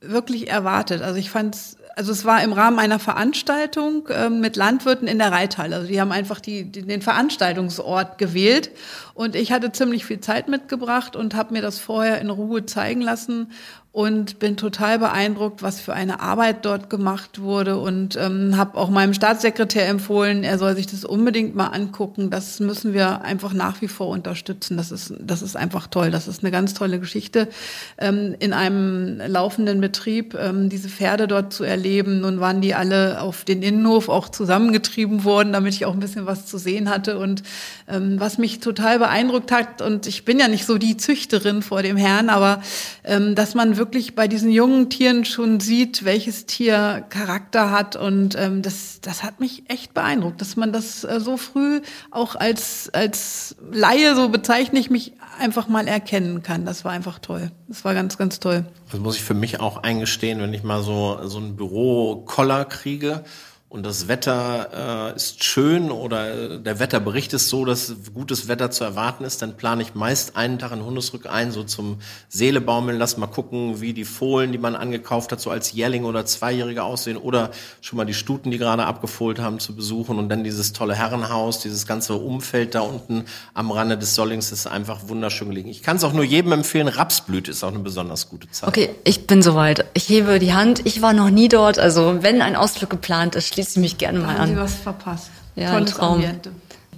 wirklich 0.00 0.48
erwartet. 0.48 1.02
Also 1.02 1.18
ich 1.18 1.30
fand 1.30 1.54
es 1.54 1.78
also 1.98 2.12
es 2.12 2.24
war 2.24 2.44
im 2.44 2.52
Rahmen 2.52 2.78
einer 2.78 3.00
Veranstaltung 3.00 4.06
äh, 4.06 4.30
mit 4.30 4.54
Landwirten 4.54 5.08
in 5.08 5.18
der 5.18 5.32
Reithalle. 5.32 5.74
Also 5.74 5.88
die 5.88 6.00
haben 6.00 6.12
einfach 6.12 6.38
die, 6.38 6.62
die, 6.70 6.82
den 6.82 7.02
Veranstaltungsort 7.02 8.18
gewählt 8.18 8.70
und 9.14 9.34
ich 9.34 9.50
hatte 9.50 9.72
ziemlich 9.72 10.04
viel 10.04 10.20
Zeit 10.20 10.46
mitgebracht 10.46 11.16
und 11.16 11.34
habe 11.34 11.54
mir 11.54 11.60
das 11.60 11.80
vorher 11.80 12.20
in 12.20 12.30
Ruhe 12.30 12.64
zeigen 12.66 13.00
lassen 13.00 13.50
und 13.90 14.38
bin 14.38 14.58
total 14.58 14.98
beeindruckt, 14.98 15.62
was 15.62 15.80
für 15.80 15.94
eine 15.94 16.20
Arbeit 16.20 16.66
dort 16.66 16.90
gemacht 16.90 17.40
wurde 17.40 17.78
und 17.78 18.16
ähm, 18.16 18.56
habe 18.58 18.76
auch 18.76 18.90
meinem 18.90 19.14
Staatssekretär 19.14 19.88
empfohlen, 19.88 20.44
er 20.44 20.58
soll 20.58 20.76
sich 20.76 20.86
das 20.86 21.06
unbedingt 21.06 21.56
mal 21.56 21.68
angucken. 21.68 22.28
Das 22.28 22.60
müssen 22.60 22.92
wir 22.92 23.22
einfach 23.22 23.54
nach 23.54 23.80
wie 23.80 23.88
vor 23.88 24.08
unterstützen. 24.08 24.76
Das 24.76 24.92
ist, 24.92 25.14
das 25.18 25.40
ist 25.40 25.56
einfach 25.56 25.86
toll. 25.86 26.10
Das 26.10 26.28
ist 26.28 26.44
eine 26.44 26.50
ganz 26.50 26.74
tolle 26.74 27.00
Geschichte, 27.00 27.48
ähm, 27.96 28.36
in 28.38 28.52
einem 28.52 29.22
laufenden 29.26 29.80
Betrieb 29.80 30.34
ähm, 30.34 30.68
diese 30.68 30.90
Pferde 30.90 31.26
dort 31.26 31.54
zu 31.54 31.64
erleben. 31.64 32.20
Nun 32.20 32.40
waren 32.40 32.60
die 32.60 32.74
alle 32.74 33.22
auf 33.22 33.44
den 33.44 33.62
Innenhof 33.62 34.10
auch 34.10 34.28
zusammengetrieben 34.28 35.24
worden, 35.24 35.54
damit 35.54 35.72
ich 35.72 35.86
auch 35.86 35.94
ein 35.94 36.00
bisschen 36.00 36.26
was 36.26 36.44
zu 36.44 36.58
sehen 36.58 36.90
hatte. 36.90 37.18
Und 37.18 37.42
ähm, 37.88 38.20
was 38.20 38.36
mich 38.36 38.60
total 38.60 38.98
beeindruckt 38.98 39.50
hat, 39.50 39.80
und 39.80 40.06
ich 40.06 40.26
bin 40.26 40.38
ja 40.38 40.46
nicht 40.46 40.66
so 40.66 40.76
die 40.76 40.98
Züchterin 40.98 41.62
vor 41.62 41.82
dem 41.82 41.96
Herrn, 41.96 42.28
aber 42.28 42.62
ähm, 43.04 43.34
dass 43.34 43.54
man 43.54 43.77
wirklich 43.78 44.14
bei 44.14 44.28
diesen 44.28 44.50
jungen 44.50 44.90
Tieren 44.90 45.24
schon 45.24 45.60
sieht, 45.60 46.04
welches 46.04 46.46
Tier 46.46 47.04
Charakter 47.08 47.70
hat. 47.70 47.96
Und 47.96 48.36
ähm, 48.36 48.62
das, 48.62 49.00
das 49.00 49.22
hat 49.22 49.40
mich 49.40 49.70
echt 49.70 49.94
beeindruckt, 49.94 50.40
dass 50.40 50.56
man 50.56 50.72
das 50.72 51.04
äh, 51.04 51.20
so 51.20 51.36
früh 51.36 51.80
auch 52.10 52.34
als, 52.36 52.90
als 52.92 53.56
Laie, 53.72 54.14
so 54.14 54.28
bezeichne 54.28 54.78
ich 54.78 54.90
mich, 54.90 55.12
einfach 55.38 55.68
mal 55.68 55.86
erkennen 55.88 56.42
kann. 56.42 56.66
Das 56.66 56.84
war 56.84 56.92
einfach 56.92 57.18
toll. 57.18 57.50
Das 57.68 57.84
war 57.84 57.94
ganz, 57.94 58.18
ganz 58.18 58.40
toll. 58.40 58.64
Das 58.90 59.00
muss 59.00 59.16
ich 59.16 59.22
für 59.22 59.34
mich 59.34 59.60
auch 59.60 59.82
eingestehen, 59.82 60.40
wenn 60.40 60.52
ich 60.52 60.64
mal 60.64 60.82
so, 60.82 61.20
so 61.24 61.38
ein 61.38 61.56
Büro-Koller 61.56 62.64
kriege 62.64 63.24
und 63.70 63.84
das 63.84 64.08
Wetter 64.08 65.10
äh, 65.12 65.16
ist 65.16 65.44
schön 65.44 65.90
oder 65.90 66.58
der 66.58 66.78
Wetterbericht 66.78 67.34
ist 67.34 67.50
so, 67.50 67.66
dass 67.66 67.94
gutes 68.14 68.48
Wetter 68.48 68.70
zu 68.70 68.82
erwarten 68.82 69.24
ist, 69.24 69.42
dann 69.42 69.58
plane 69.58 69.82
ich 69.82 69.94
meist 69.94 70.36
einen 70.36 70.58
Tag 70.58 70.72
in 70.72 70.82
Hundesrück 70.82 71.26
ein, 71.26 71.52
so 71.52 71.64
zum 71.64 71.98
Seelebaumeln, 72.30 72.98
lass 72.98 73.18
mal 73.18 73.26
gucken, 73.26 73.82
wie 73.82 73.92
die 73.92 74.06
Fohlen, 74.06 74.52
die 74.52 74.58
man 74.58 74.74
angekauft 74.74 75.32
hat, 75.32 75.40
so 75.40 75.50
als 75.50 75.72
Jährling 75.72 76.04
oder 76.04 76.24
Zweijährige 76.24 76.82
aussehen 76.82 77.18
oder 77.18 77.50
schon 77.82 77.98
mal 77.98 78.06
die 78.06 78.14
Stuten, 78.14 78.50
die 78.50 78.56
gerade 78.56 78.86
abgefohlt 78.86 79.38
haben, 79.38 79.58
zu 79.58 79.76
besuchen 79.76 80.18
und 80.18 80.30
dann 80.30 80.44
dieses 80.44 80.72
tolle 80.72 80.94
Herrenhaus, 80.94 81.60
dieses 81.60 81.86
ganze 81.86 82.14
Umfeld 82.14 82.74
da 82.74 82.80
unten 82.80 83.26
am 83.52 83.70
Rande 83.70 83.98
des 83.98 84.14
Sollings 84.14 84.50
ist 84.50 84.66
einfach 84.66 85.08
wunderschön 85.08 85.50
gelegen. 85.50 85.68
Ich 85.68 85.82
kann 85.82 85.98
es 85.98 86.04
auch 86.04 86.14
nur 86.14 86.24
jedem 86.24 86.52
empfehlen, 86.52 86.88
Rapsblüte 86.88 87.50
ist 87.50 87.62
auch 87.62 87.68
eine 87.68 87.80
besonders 87.80 88.30
gute 88.30 88.50
Zeit. 88.50 88.66
Okay, 88.66 88.94
ich 89.04 89.26
bin 89.26 89.42
soweit. 89.42 89.84
Ich 89.92 90.08
hebe 90.08 90.38
die 90.38 90.54
Hand. 90.54 90.86
Ich 90.86 91.02
war 91.02 91.12
noch 91.12 91.28
nie 91.28 91.48
dort, 91.48 91.78
also 91.78 92.22
wenn 92.22 92.40
ein 92.40 92.56
Ausflug 92.56 92.88
geplant 92.88 93.34
ist, 93.34 93.57
schließe 93.58 93.80
mich 93.80 93.98
gerne 93.98 94.20
mal 94.20 94.28
an. 94.28 94.38
Haben 94.38 94.54
Sie 94.54 94.56
was 94.56 94.74
verpasst. 94.74 95.30
Ja, 95.56 95.72
Tolles 95.72 95.94
Traum. 95.94 96.14
Ambiente. 96.14 96.52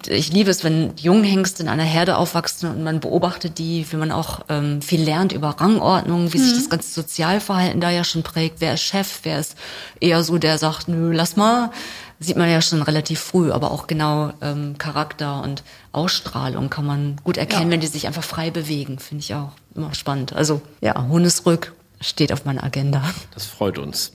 Ich 0.08 0.32
liebe 0.32 0.50
es, 0.50 0.64
wenn 0.64 0.96
Junghengste 0.96 1.62
in 1.62 1.68
einer 1.68 1.84
Herde 1.84 2.16
aufwachsen 2.16 2.70
und 2.70 2.82
man 2.82 3.00
beobachtet 3.00 3.58
die, 3.58 3.86
wie 3.90 3.96
man 3.96 4.12
auch 4.12 4.40
ähm, 4.48 4.80
viel 4.80 5.02
lernt 5.02 5.32
über 5.32 5.48
Rangordnung, 5.48 6.32
wie 6.32 6.38
mhm. 6.38 6.42
sich 6.42 6.54
das 6.54 6.70
ganze 6.70 6.90
Sozialverhalten 6.90 7.80
da 7.82 7.90
ja 7.90 8.02
schon 8.02 8.22
prägt. 8.22 8.60
Wer 8.60 8.74
ist 8.74 8.82
Chef, 8.82 9.20
wer 9.24 9.38
ist 9.38 9.56
eher 10.00 10.22
so, 10.22 10.38
der 10.38 10.56
sagt, 10.56 10.88
nö, 10.88 11.12
lass 11.12 11.36
mal. 11.36 11.70
sieht 12.18 12.36
man 12.36 12.50
ja 12.50 12.62
schon 12.62 12.80
relativ 12.80 13.20
früh, 13.20 13.50
aber 13.50 13.70
auch 13.70 13.86
genau 13.86 14.32
ähm, 14.40 14.76
Charakter 14.78 15.42
und 15.42 15.62
Ausstrahlung 15.92 16.70
kann 16.70 16.86
man 16.86 17.16
gut 17.24 17.36
erkennen, 17.36 17.66
ja. 17.66 17.72
wenn 17.72 17.80
die 17.80 17.86
sich 17.86 18.06
einfach 18.06 18.24
frei 18.24 18.50
bewegen, 18.50 18.98
finde 18.98 19.22
ich 19.22 19.34
auch 19.34 19.52
immer 19.74 19.94
spannend. 19.94 20.34
Also 20.34 20.62
ja, 20.80 21.08
Hundesrück 21.08 21.74
steht 22.00 22.32
auf 22.32 22.46
meiner 22.46 22.64
Agenda. 22.64 23.02
Das 23.34 23.44
freut 23.44 23.76
uns. 23.76 24.12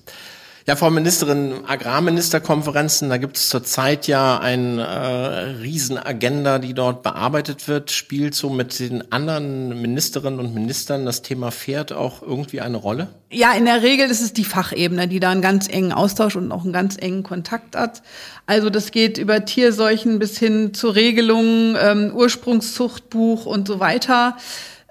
Ja, 0.68 0.76
Frau 0.76 0.90
Ministerin, 0.90 1.64
Agrarministerkonferenzen, 1.68 3.10
da 3.10 3.18
gibt 3.18 3.38
es 3.38 3.50
zurzeit 3.50 4.08
ja 4.08 4.40
eine 4.40 4.82
äh, 4.82 5.62
Riesenagenda, 5.62 6.58
die 6.58 6.74
dort 6.74 7.04
bearbeitet 7.04 7.68
wird. 7.68 7.92
Spielt 7.92 8.34
so 8.34 8.50
mit 8.50 8.80
den 8.80 9.12
anderen 9.12 9.80
Ministerinnen 9.80 10.40
und 10.40 10.56
Ministern 10.56 11.06
das 11.06 11.22
Thema 11.22 11.52
Pferd 11.52 11.94
auch 11.94 12.24
irgendwie 12.24 12.62
eine 12.62 12.78
Rolle? 12.78 13.10
Ja, 13.30 13.54
in 13.54 13.66
der 13.66 13.84
Regel 13.84 14.10
ist 14.10 14.24
es 14.24 14.34
die 14.34 14.44
Fachebene, 14.44 15.08
die 15.08 15.20
da 15.20 15.30
einen 15.30 15.44
ganz 15.44 15.68
engen 15.68 15.92
Austausch 15.92 16.36
und 16.36 16.52
auch 16.52 16.64
einen 16.64 16.74
ganz 16.74 16.98
engen 16.98 17.22
Kontakt 17.22 17.76
hat. 17.76 18.02
Also 18.48 18.72
das 18.72 18.90
geht 18.90 19.20
über 19.20 19.46
Tierseuchen 19.46 20.18
bis 20.18 20.40
hin 20.40 20.74
zu 20.74 20.90
Regelungen, 20.90 21.78
ähm, 21.80 22.12
Ursprungszuchtbuch 22.12 23.46
und 23.46 23.68
so 23.68 23.80
weiter. 23.80 24.36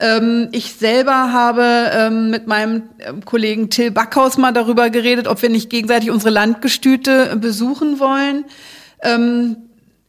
Ähm, 0.01 0.49
ich 0.53 0.73
selber 0.73 1.33
habe 1.33 1.91
ähm, 1.93 2.31
mit 2.31 2.47
meinem 2.47 2.83
ähm, 2.99 3.25
Kollegen 3.25 3.71
Till 3.71 3.91
Backhaus 3.91 4.39
mal 4.39 4.53
darüber 4.53 4.91
geredet, 4.91 5.29
ob 5.29 5.41
wir 5.41 5.51
nicht 5.51 5.71
gegenseitig 5.71 6.11
unsere 6.11 6.31
Landgestüte 6.31 7.37
besuchen 7.37 8.01
wollen. 8.01 8.45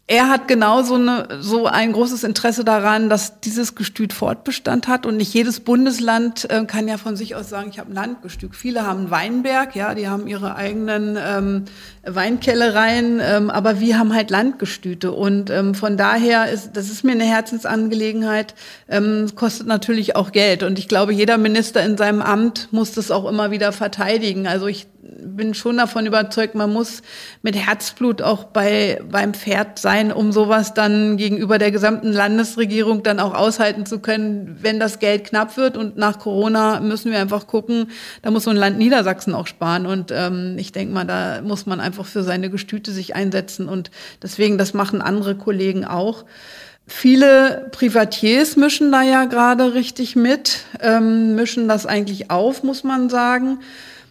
Er 0.08 0.30
hat 0.30 0.48
genauso 0.48 0.96
eine, 0.96 1.40
so 1.40 1.66
ein 1.66 1.92
großes 1.92 2.24
Interesse 2.24 2.64
daran, 2.64 3.10
dass 3.10 3.40
dieses 3.40 3.74
Gestüt 3.74 4.14
Fortbestand 4.14 4.88
hat 4.88 5.08
und 5.08 5.18
nicht 5.18 5.34
jedes 5.34 5.62
Bundesland 5.62 6.48
äh, 6.52 6.64
kann 6.66 6.88
ja 6.88 7.00
von 7.00 7.16
sich 7.16 7.36
aus 7.36 7.50
sagen, 7.50 7.70
ich 7.72 7.80
habe 7.80 7.92
ein 7.92 7.96
Landgestüt. 7.96 8.56
Viele 8.56 8.86
haben 8.86 9.10
Weinberg, 9.10 9.76
ja, 9.76 9.96
die 9.96 10.08
haben 10.08 10.28
ihre 10.28 10.56
eigenen 10.56 11.18
ähm, 11.20 11.66
Weinkellereien, 12.04 13.20
ähm, 13.20 13.50
aber 13.50 13.80
wir 13.80 13.98
haben 13.98 14.14
halt 14.14 14.30
Landgestüte 14.30 15.12
und 15.12 15.50
ähm, 15.50 15.74
von 15.74 15.98
daher 15.98 16.52
ist 16.52 16.74
das 16.74 16.92
ist 16.92 17.04
mir 17.04 17.14
eine 17.14 17.26
Herzensangelegenheit, 17.26 18.54
ähm, 18.88 19.32
kostet 19.34 19.66
natürlich 19.66 20.16
auch 20.16 20.32
Geld 20.32 20.62
und 20.62 20.78
ich 20.78 20.88
glaube, 20.88 21.14
jeder 21.14 21.40
Minister 21.40 21.84
in 21.84 21.98
seinem 21.98 22.22
Amt 22.22 22.68
muss 22.70 22.92
das 22.92 23.10
auch 23.10 23.28
immer 23.28 23.50
wieder 23.50 23.72
verteidigen. 23.72 24.46
Also 24.46 24.68
ich 24.68 24.86
bin 25.08 25.54
schon 25.54 25.78
davon 25.78 26.06
überzeugt, 26.06 26.56
man 26.56 26.72
muss 26.72 27.02
mit 27.42 27.56
Herzblut 27.56 28.22
auch 28.22 28.46
bei, 28.46 29.02
beim 29.10 29.34
Pferd 29.34 29.80
sein, 29.80 30.12
um 30.12 30.32
sowas 30.32 30.74
dann 30.74 31.18
gegenüber 31.18 31.58
der 31.58 31.72
gesamten 31.72 32.12
Landesregierung 32.12 33.04
dann 33.04 33.20
auch 33.20 33.34
aushalten 33.34 33.86
zu 33.86 34.00
können, 34.00 34.58
wenn 34.62 34.80
das 34.80 35.00
Geld 35.00 35.26
knapp 35.26 35.58
wird. 35.58 35.78
Und 35.78 35.98
nach 35.98 36.20
Corona 36.20 36.80
müssen 36.80 37.12
wir 37.12 37.20
einfach 37.20 37.48
gucken, 37.48 37.92
da 38.22 38.32
muss 38.32 38.44
so 38.44 38.50
ein 38.50 38.58
Land 38.58 38.78
Niedersachsen 38.78 39.36
auch 39.36 39.48
sparen. 39.48 39.86
Und 39.86 40.12
ähm, 40.12 40.56
ich 40.58 40.72
denke 40.72 40.94
mal, 40.94 41.06
da 41.06 41.42
muss 41.42 41.66
man 41.66 41.80
einfach 41.80 42.06
für 42.06 42.24
seine 42.24 42.50
Gestüte 42.50 42.92
sich 42.92 43.16
einsetzen. 43.16 43.68
Und 43.70 43.92
deswegen, 44.22 44.58
das 44.58 44.74
machen 44.74 45.02
andere 45.02 45.36
Kollegen 45.36 45.86
auch. 45.86 46.26
Viele 46.88 47.68
Privatiers 47.72 48.58
mischen 48.58 48.92
da 48.92 49.02
ja 49.02 49.26
gerade 49.26 49.74
richtig 49.74 50.16
mit, 50.16 50.60
ähm, 50.82 51.36
mischen 51.36 51.68
das 51.68 51.86
eigentlich 51.86 52.30
auf, 52.30 52.64
muss 52.64 52.84
man 52.84 53.10
sagen 53.10 53.60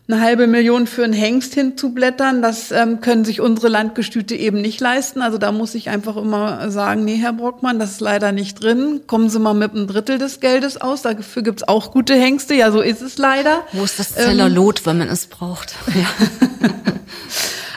eine 0.07 0.21
halbe 0.21 0.47
Million 0.47 0.87
für 0.87 1.03
einen 1.03 1.15
Hengst 1.15 1.55
hinzublättern, 1.55 2.43
das 2.43 2.71
ähm, 2.71 3.01
können 3.01 3.25
sich 3.25 3.41
unsere 3.41 3.69
Landgestüte 3.69 4.35
eben 4.35 4.61
nicht 4.61 4.79
leisten. 4.81 5.23
Also 5.23 5.39
da 5.39 5.51
muss 5.51 5.75
ich 5.75 5.89
einfach 5.89 6.17
immer 6.17 6.71
sagen, 6.71 7.07
nee, 7.07 7.17
Herr 7.17 7.33
Brockmann, 7.33 7.79
das 7.79 7.93
ist 7.93 8.01
leider 8.01 8.31
nicht 8.31 8.63
drin. 8.63 9.01
Kommen 9.07 9.31
Sie 9.31 9.39
mal 9.39 9.55
mit 9.55 9.71
einem 9.71 9.87
Drittel 9.87 10.19
des 10.19 10.41
Geldes 10.41 10.79
aus. 10.79 11.01
Dafür 11.01 11.43
gibt's 11.43 11.63
auch 11.63 11.91
gute 11.91 12.15
Hengste. 12.15 12.55
Ja, 12.55 12.71
so 12.71 12.83
ist 12.83 13.01
es 13.01 13.17
leider. 13.17 13.63
Wo 13.73 13.83
ist 13.83 13.99
das 13.99 14.13
Zellerlot, 14.15 14.81
ähm, 14.81 14.87
wenn 14.87 14.99
man 14.99 15.09
es 15.09 15.27
braucht? 15.27 15.75
Ja. 15.95 16.07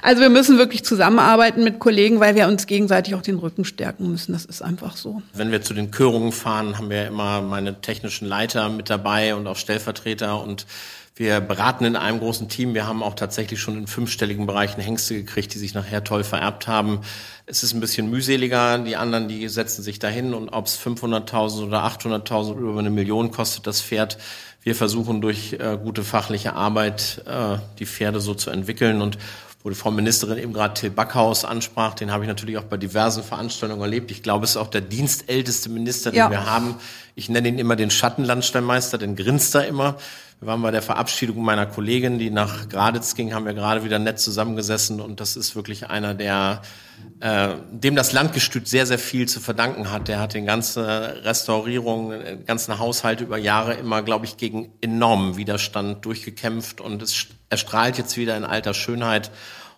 Also 0.01 0.21
wir 0.21 0.29
müssen 0.29 0.57
wirklich 0.57 0.85
zusammenarbeiten 0.85 1.65
mit 1.65 1.79
Kollegen, 1.79 2.21
weil 2.21 2.33
wir 2.33 2.47
uns 2.47 2.65
gegenseitig 2.65 3.13
auch 3.15 3.21
den 3.21 3.39
Rücken 3.39 3.65
stärken 3.65 4.09
müssen. 4.09 4.31
Das 4.31 4.45
ist 4.45 4.61
einfach 4.61 4.95
so. 4.95 5.21
Wenn 5.33 5.51
wir 5.51 5.61
zu 5.61 5.73
den 5.73 5.91
Körungen 5.91 6.31
fahren, 6.31 6.77
haben 6.77 6.89
wir 6.89 7.07
immer 7.07 7.41
meine 7.41 7.81
technischen 7.81 8.25
Leiter 8.25 8.69
mit 8.69 8.89
dabei 8.89 9.35
und 9.35 9.45
auch 9.47 9.57
Stellvertreter 9.57 10.41
und 10.41 10.65
wir 11.17 11.41
beraten 11.41 11.86
in 11.86 11.95
einem 11.95 12.19
großen 12.19 12.47
Team. 12.47 12.73
Wir 12.75 12.86
haben 12.86 13.01
auch 13.01 13.15
tatsächlich 13.15 13.60
schon 13.60 13.77
in 13.77 13.88
fünfstelligen 13.88 14.45
Bereichen 14.45 14.80
Hengste 14.80 15.15
gekriegt, 15.15 15.53
die 15.53 15.58
sich 15.58 15.73
nachher 15.73 16.03
toll 16.03 16.23
vererbt 16.23 16.67
haben. 16.67 17.01
Es 17.47 17.63
ist 17.63 17.73
ein 17.73 17.80
bisschen 17.80 18.10
mühseliger. 18.10 18.77
Die 18.77 18.97
anderen, 18.97 19.27
die 19.27 19.47
setzen 19.49 19.82
sich 19.82 19.97
dahin 19.97 20.36
und 20.36 20.49
ob 20.49 20.67
es 20.67 20.80
500.000 20.80 21.65
oder 21.65 21.86
800.000 21.86 22.51
oder 22.51 22.60
über 22.60 22.80
eine 22.80 22.91
Million 22.91 23.32
kostet, 23.32 23.65
das 23.65 23.82
Pferd. 23.82 24.17
Wir 24.62 24.75
versuchen 24.75 25.21
durch 25.21 25.53
äh, 25.53 25.77
gute 25.82 26.03
fachliche 26.03 26.53
Arbeit 26.53 27.23
äh, 27.25 27.58
die 27.80 27.86
Pferde 27.86 28.19
so 28.19 28.36
zu 28.36 28.51
entwickeln 28.51 29.01
und 29.01 29.17
wo 29.63 29.69
die 29.69 29.75
Frau 29.75 29.91
Ministerin 29.91 30.38
eben 30.38 30.53
gerade 30.53 30.75
Till 30.75 30.91
Backhaus 30.91 31.43
ansprach, 31.43 31.93
den 31.93 32.12
habe 32.12 32.23
ich 32.23 32.27
natürlich 32.27 32.58
auch 32.58 32.63
bei 32.63 32.77
diversen 32.77 33.23
Veranstaltungen 33.23 33.82
erlebt. 33.82 34.12
Ich 34.12 34.23
glaube, 34.23 34.45
es 34.45 34.51
ist 34.51 34.58
auch 34.58 34.69
der 34.69 34.82
dienstälteste 34.82 35.69
Minister, 35.69 36.12
den 36.12 36.19
ja. 36.19 36.30
wir 36.30 36.45
haben. 36.45 36.75
Ich 37.15 37.27
nenne 37.27 37.49
ihn 37.49 37.60
immer 37.60 37.75
den 37.75 37.89
Schattenlandsteinmeister, 37.89 38.97
den 38.97 39.15
grinst 39.15 39.56
er 39.56 39.67
immer. 39.67 39.95
Wir 40.39 40.47
waren 40.50 40.62
bei 40.62 40.69
der 40.69 40.84
Verabschiedung 40.84 41.43
meiner 41.43 41.65
Kollegin, 41.65 42.19
die 42.19 42.30
nach 42.30 42.69
Graditz 42.69 43.15
ging, 43.15 43.34
haben 43.34 43.45
wir 43.45 43.56
gerade 43.56 43.84
wieder 43.84 43.97
nett 43.97 44.19
zusammengesessen 44.19 45.02
und 45.02 45.19
das 45.19 45.36
ist 45.36 45.56
wirklich 45.56 45.89
einer, 45.89 46.13
der 46.13 46.62
äh, 47.21 47.56
dem 47.71 47.95
das 47.95 48.12
Landgestüt 48.12 48.67
sehr, 48.67 48.86
sehr 48.86 49.00
viel 49.00 49.28
zu 49.28 49.39
verdanken 49.39 49.89
hat. 49.89 50.08
Der 50.08 50.19
hat 50.19 50.36
den 50.36 50.45
ganzen 50.45 50.84
Restaurierung, 50.84 52.12
den 52.12 52.45
ganzen 52.45 52.78
Haushalt 52.78 53.21
über 53.21 53.39
Jahre 53.39 53.73
immer, 53.73 54.04
glaube 54.04 54.26
ich, 54.26 54.38
gegen 54.38 54.71
enormen 54.82 55.38
Widerstand 55.38 56.06
durchgekämpft 56.06 56.82
und 56.82 57.02
es 57.02 57.26
erstrahlt 57.50 57.97
jetzt 57.97 58.15
wieder 58.15 58.38
in 58.38 58.43
alter 58.43 58.76
Schönheit. 58.76 59.32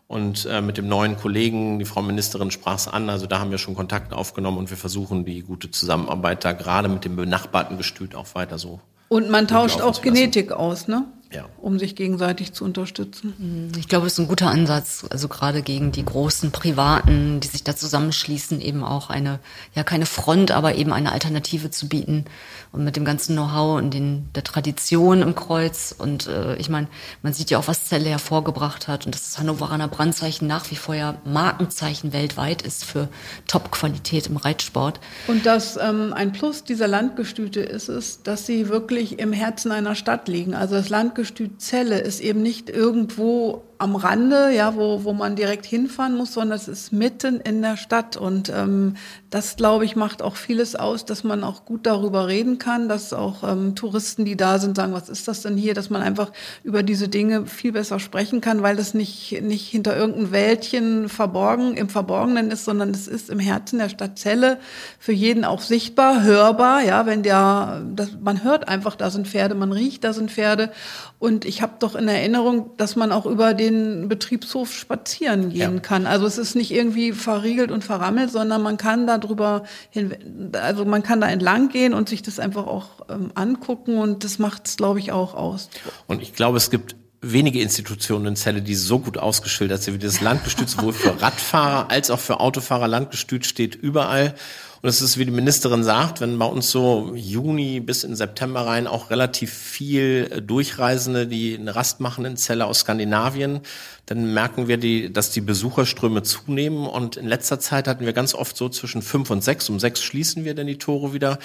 Und 0.07 0.45
äh, 0.45 0.59
mit 0.61 0.77
dem 0.77 0.89
neuen 0.89 1.15
Kollegen, 1.15 1.79
die 1.79 1.85
Frau 1.85 2.01
Ministerin 2.01 2.51
sprach 2.51 2.75
es 2.75 2.87
an, 2.87 3.09
also 3.09 3.27
da 3.27 3.39
haben 3.39 3.51
wir 3.51 3.59
schon 3.59 3.75
Kontakt 3.75 4.11
aufgenommen 4.11 4.57
und 4.57 4.69
wir 4.71 4.77
versuchen 4.77 5.23
die 5.23 5.41
gute 5.41 5.71
Zusammenarbeit 5.71 6.43
da 6.43 6.51
gerade 6.51 6.89
mit 6.89 7.05
dem 7.05 7.15
benachbarten 7.15 7.77
Gestüt 7.77 8.15
auch 8.15 8.33
weiter 8.33 8.57
so 8.57 8.81
und 9.09 9.29
man 9.29 9.47
tauscht 9.47 9.81
auch 9.81 10.01
Genetik 10.01 10.53
aus, 10.53 10.87
ne? 10.87 11.05
Ja. 11.31 11.45
um 11.61 11.77
sich 11.77 11.95
gegenseitig 11.95 12.53
zu 12.53 12.65
unterstützen. 12.65 13.71
Ich 13.77 13.87
glaube, 13.87 14.05
das 14.05 14.13
ist 14.13 14.19
ein 14.19 14.27
guter 14.27 14.49
Ansatz, 14.49 15.05
also 15.09 15.27
gerade 15.27 15.61
gegen 15.61 15.91
die 15.91 16.03
großen 16.03 16.51
Privaten, 16.51 17.39
die 17.39 17.47
sich 17.47 17.63
da 17.63 17.75
zusammenschließen, 17.75 18.59
eben 18.61 18.83
auch 18.83 19.09
eine, 19.09 19.39
ja 19.75 19.83
keine 19.83 20.05
Front, 20.05 20.51
aber 20.51 20.75
eben 20.75 20.91
eine 20.91 21.11
Alternative 21.11 21.69
zu 21.69 21.87
bieten 21.87 22.25
und 22.71 22.83
mit 22.83 22.95
dem 22.95 23.05
ganzen 23.05 23.35
Know-how 23.35 23.77
und 23.77 23.93
den, 23.93 24.29
der 24.33 24.43
Tradition 24.43 25.21
im 25.21 25.35
Kreuz. 25.35 25.93
Und 25.97 26.27
äh, 26.27 26.55
ich 26.57 26.69
meine, 26.69 26.87
man 27.21 27.33
sieht 27.33 27.49
ja 27.51 27.59
auch, 27.59 27.67
was 27.67 27.85
Zelle 27.85 28.09
hervorgebracht 28.09 28.87
hat 28.87 29.05
und 29.05 29.13
dass 29.13 29.23
das 29.23 29.39
Hannoveraner 29.39 29.87
Brandzeichen 29.87 30.47
nach 30.47 30.69
wie 30.71 30.75
vor 30.75 30.95
ja 30.95 31.15
Markenzeichen 31.25 32.13
weltweit 32.13 32.61
ist 32.61 32.85
für 32.85 33.07
Top-Qualität 33.47 34.27
im 34.27 34.37
Reitsport. 34.37 34.99
Und 35.27 35.45
dass 35.45 35.77
ähm, 35.77 36.13
ein 36.13 36.31
Plus 36.31 36.63
dieser 36.63 36.87
Landgestüte 36.87 37.59
ist 37.59 37.89
es, 37.89 38.23
dass 38.23 38.45
sie 38.45 38.69
wirklich 38.69 39.19
im 39.19 39.33
Herzen 39.33 39.71
einer 39.71 39.95
Stadt 39.95 40.27
liegen. 40.27 40.53
Also 40.53 40.75
das 40.75 40.89
Land 40.89 41.15
Landgestüt 41.19 41.59
Celle 41.59 41.99
ist 41.99 42.21
eben 42.21 42.41
nicht 42.41 42.69
irgendwo 42.69 43.63
am 43.79 43.95
Rande, 43.95 44.53
ja, 44.53 44.75
wo, 44.75 45.05
wo 45.05 45.13
man 45.13 45.37
direkt 45.37 45.65
hinfahren 45.65 46.17
muss, 46.17 46.33
sondern 46.33 46.57
es 46.57 46.67
ist 46.67 46.91
mitten 46.91 47.39
in 47.39 47.61
der 47.61 47.77
Stadt. 47.77 48.17
Und 48.17 48.49
ähm, 48.49 48.97
das, 49.29 49.55
glaube 49.55 49.85
ich, 49.85 49.95
macht 49.95 50.21
auch 50.21 50.35
vieles 50.35 50.75
aus, 50.75 51.05
dass 51.05 51.23
man 51.23 51.45
auch 51.45 51.63
gut 51.63 51.85
darüber 51.85 52.27
reden 52.27 52.57
kann, 52.57 52.89
dass 52.89 53.13
auch 53.13 53.41
ähm, 53.49 53.75
Touristen, 53.75 54.25
die 54.25 54.35
da 54.35 54.59
sind, 54.59 54.75
sagen, 54.75 54.91
was 54.91 55.07
ist 55.07 55.29
das 55.29 55.43
denn 55.43 55.55
hier, 55.55 55.73
dass 55.73 55.89
man 55.89 56.01
einfach 56.01 56.33
über 56.63 56.83
diese 56.83 57.07
Dinge 57.07 57.45
viel 57.45 57.71
besser 57.71 58.01
sprechen 58.01 58.41
kann, 58.41 58.63
weil 58.63 58.75
das 58.75 58.93
nicht, 58.93 59.41
nicht 59.41 59.69
hinter 59.69 59.95
irgendeinem 59.95 60.33
Wäldchen 60.33 61.07
verborgen, 61.07 61.77
im 61.77 61.87
Verborgenen 61.87 62.51
ist, 62.51 62.65
sondern 62.65 62.89
es 62.89 63.07
ist 63.07 63.29
im 63.29 63.39
Herzen 63.39 63.79
der 63.79 63.87
Stadt 63.87 64.19
Celle 64.19 64.59
für 64.99 65.13
jeden 65.13 65.45
auch 65.45 65.61
sichtbar, 65.61 66.23
hörbar, 66.23 66.83
ja, 66.83 67.05
wenn 67.05 67.23
der, 67.23 67.81
das, 67.95 68.09
man 68.21 68.43
hört 68.43 68.67
einfach, 68.67 68.97
da 68.97 69.09
sind 69.09 69.25
Pferde, 69.25 69.55
man 69.55 69.71
riecht, 69.71 70.03
da 70.03 70.11
sind 70.11 70.31
Pferde. 70.31 70.69
Und 71.17 71.45
ich 71.45 71.61
habe 71.61 71.73
doch 71.79 71.95
in 71.95 72.09
Erinnerung, 72.09 72.71
dass 72.75 72.97
man 72.97 73.13
auch 73.13 73.25
über 73.25 73.53
den 73.53 73.68
Betriebshof 74.07 74.73
spazieren 74.73 75.49
gehen 75.49 75.75
ja. 75.75 75.79
kann. 75.79 76.05
Also 76.05 76.25
es 76.25 76.37
ist 76.37 76.55
nicht 76.55 76.71
irgendwie 76.71 77.11
verriegelt 77.11 77.71
und 77.71 77.83
verrammelt, 77.83 78.31
sondern 78.31 78.61
man 78.61 78.77
kann 78.77 79.07
da 79.07 79.17
drüber 79.17 79.63
hin, 79.89 80.51
also 80.53 80.85
man 80.85 81.03
kann 81.03 81.21
da 81.21 81.29
entlang 81.29 81.69
gehen 81.69 81.93
und 81.93 82.09
sich 82.09 82.21
das 82.21 82.39
einfach 82.39 82.67
auch 82.67 83.05
ähm, 83.09 83.31
angucken 83.35 83.97
und 83.97 84.23
das 84.23 84.39
macht 84.39 84.67
es, 84.67 84.77
glaube 84.77 84.99
ich, 84.99 85.11
auch 85.11 85.33
aus. 85.33 85.69
Und 86.07 86.21
ich 86.21 86.33
glaube, 86.33 86.57
es 86.57 86.69
gibt 86.69 86.95
wenige 87.21 87.61
Institutionen 87.61 88.27
in 88.27 88.35
Celle, 88.35 88.61
die 88.61 88.75
so 88.75 88.99
gut 88.99 89.17
ausgeschildert 89.17 89.83
sind 89.83 89.95
wie 89.95 89.99
das 89.99 90.21
Landgestüt, 90.21 90.69
sowohl 90.69 90.93
für 90.93 91.21
Radfahrer 91.21 91.91
als 91.91 92.11
auch 92.11 92.19
für 92.19 92.39
Autofahrer. 92.39 92.87
Landgestüt 92.87 93.45
steht 93.45 93.75
überall. 93.75 94.35
Und 94.81 94.87
es 94.87 95.01
ist, 95.01 95.17
wie 95.17 95.25
die 95.25 95.31
Ministerin 95.31 95.83
sagt, 95.83 96.21
wenn 96.21 96.39
bei 96.39 96.45
uns 96.45 96.71
so 96.71 97.13
Juni 97.13 97.81
bis 97.81 98.05
in 98.05 98.15
September 98.15 98.65
rein 98.65 98.87
auch 98.87 99.09
relativ 99.09 99.53
viel 99.53 100.41
Durchreisende, 100.41 101.27
die 101.27 101.57
eine 101.57 101.75
Rast 101.75 101.99
machen 101.99 102.23
in 102.23 102.37
Celle 102.37 102.65
aus 102.65 102.79
Skandinavien, 102.79 103.59
dann 104.05 104.33
merken 104.33 104.69
wir, 104.69 104.77
die, 104.77 105.11
dass 105.11 105.31
die 105.31 105.41
Besucherströme 105.41 106.23
zunehmen. 106.23 106.87
Und 106.87 107.17
in 107.17 107.27
letzter 107.27 107.59
Zeit 107.59 107.89
hatten 107.89 108.05
wir 108.05 108.13
ganz 108.13 108.33
oft 108.33 108.55
so 108.55 108.69
zwischen 108.69 109.01
fünf 109.01 109.29
und 109.29 109.43
sechs, 109.43 109.69
um 109.69 109.79
sechs 109.79 110.01
schließen 110.01 110.45
wir 110.45 110.55
dann 110.55 110.67
die 110.67 110.77
Tore 110.77 111.13
wieder, 111.13 111.39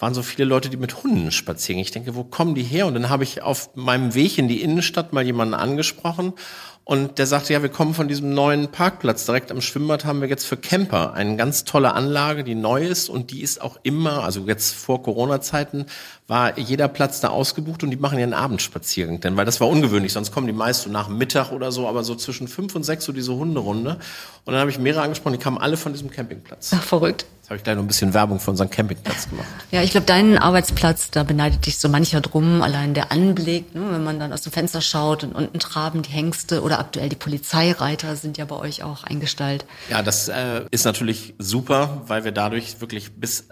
waren 0.00 0.12
so 0.12 0.22
viele 0.22 0.44
Leute, 0.44 0.68
die 0.68 0.76
mit 0.76 1.04
Hunden 1.04 1.30
spazieren. 1.30 1.80
Ich 1.80 1.92
denke, 1.92 2.16
wo 2.16 2.24
kommen 2.24 2.56
die 2.56 2.64
her? 2.64 2.86
Und 2.86 2.94
dann 2.94 3.08
habe 3.08 3.22
ich 3.22 3.42
auf 3.42 3.70
meinem 3.76 4.14
Weg 4.14 4.36
in 4.36 4.48
die 4.48 4.62
Innenstadt 4.62 5.12
mal 5.12 5.24
jemanden 5.24 5.54
angesprochen 5.54 6.34
Und 6.84 7.18
der 7.18 7.26
sagte, 7.26 7.52
ja, 7.52 7.62
wir 7.62 7.68
kommen 7.68 7.94
von 7.94 8.08
diesem 8.08 8.34
neuen 8.34 8.72
Parkplatz. 8.72 9.24
Direkt 9.24 9.52
am 9.52 9.60
Schwimmbad 9.60 10.04
haben 10.04 10.20
wir 10.20 10.28
jetzt 10.28 10.46
für 10.46 10.56
Camper 10.56 11.12
eine 11.12 11.36
ganz 11.36 11.64
tolle 11.64 11.94
Anlage, 11.94 12.42
die 12.42 12.54
neu 12.54 12.84
ist 12.84 13.08
und 13.08 13.30
die 13.30 13.42
ist 13.42 13.60
auch 13.60 13.78
immer, 13.82 14.24
also 14.24 14.40
jetzt 14.46 14.74
vor 14.74 15.02
Corona-Zeiten, 15.02 15.86
war 16.30 16.56
jeder 16.60 16.86
Platz 16.86 17.20
da 17.20 17.28
ausgebucht 17.28 17.82
und 17.82 17.90
die 17.90 17.96
machen 17.96 18.16
ja 18.16 18.22
einen 18.22 18.34
Abendspaziergang. 18.34 19.20
Denn 19.20 19.36
weil 19.36 19.44
das 19.44 19.60
war 19.60 19.68
ungewöhnlich, 19.68 20.12
sonst 20.12 20.30
kommen 20.30 20.46
die 20.46 20.52
meist 20.52 20.82
so 20.82 20.90
nach 20.90 21.08
Mittag 21.08 21.50
oder 21.50 21.72
so, 21.72 21.88
aber 21.88 22.04
so 22.04 22.14
zwischen 22.14 22.46
fünf 22.46 22.76
und 22.76 22.84
sechs 22.84 23.04
so 23.04 23.12
diese 23.12 23.34
Hunderunde. 23.34 23.98
Und 24.44 24.52
dann 24.52 24.60
habe 24.60 24.70
ich 24.70 24.78
mehrere 24.78 25.02
angesprochen, 25.02 25.32
die 25.32 25.40
kamen 25.40 25.58
alle 25.58 25.76
von 25.76 25.92
diesem 25.92 26.08
Campingplatz. 26.08 26.70
Ach, 26.72 26.82
verrückt. 26.84 27.26
Jetzt 27.40 27.50
habe 27.50 27.56
ich 27.56 27.64
gleich 27.64 27.74
noch 27.74 27.82
ein 27.82 27.88
bisschen 27.88 28.14
Werbung 28.14 28.38
für 28.38 28.52
unseren 28.52 28.70
Campingplatz 28.70 29.28
gemacht. 29.28 29.48
Ja, 29.72 29.82
ich 29.82 29.90
glaube, 29.90 30.06
deinen 30.06 30.38
Arbeitsplatz, 30.38 31.10
da 31.10 31.24
beneidet 31.24 31.66
dich 31.66 31.78
so 31.78 31.88
mancher 31.88 32.20
drum. 32.20 32.62
Allein 32.62 32.94
der 32.94 33.10
Anblick, 33.10 33.74
ne, 33.74 33.88
wenn 33.90 34.04
man 34.04 34.20
dann 34.20 34.32
aus 34.32 34.42
dem 34.42 34.52
Fenster 34.52 34.80
schaut 34.80 35.24
und 35.24 35.34
unten 35.34 35.58
traben 35.58 36.02
die 36.02 36.10
Hengste 36.10 36.62
oder 36.62 36.78
aktuell 36.78 37.08
die 37.08 37.16
Polizeireiter 37.16 38.14
sind 38.14 38.38
ja 38.38 38.44
bei 38.44 38.56
euch 38.56 38.84
auch 38.84 39.02
eingestellt. 39.02 39.64
Ja, 39.90 40.00
das 40.02 40.28
äh, 40.28 40.62
ist 40.70 40.84
natürlich 40.84 41.34
super, 41.38 42.02
weil 42.06 42.22
wir 42.22 42.30
dadurch 42.30 42.80
wirklich 42.80 43.14
bis 43.14 43.48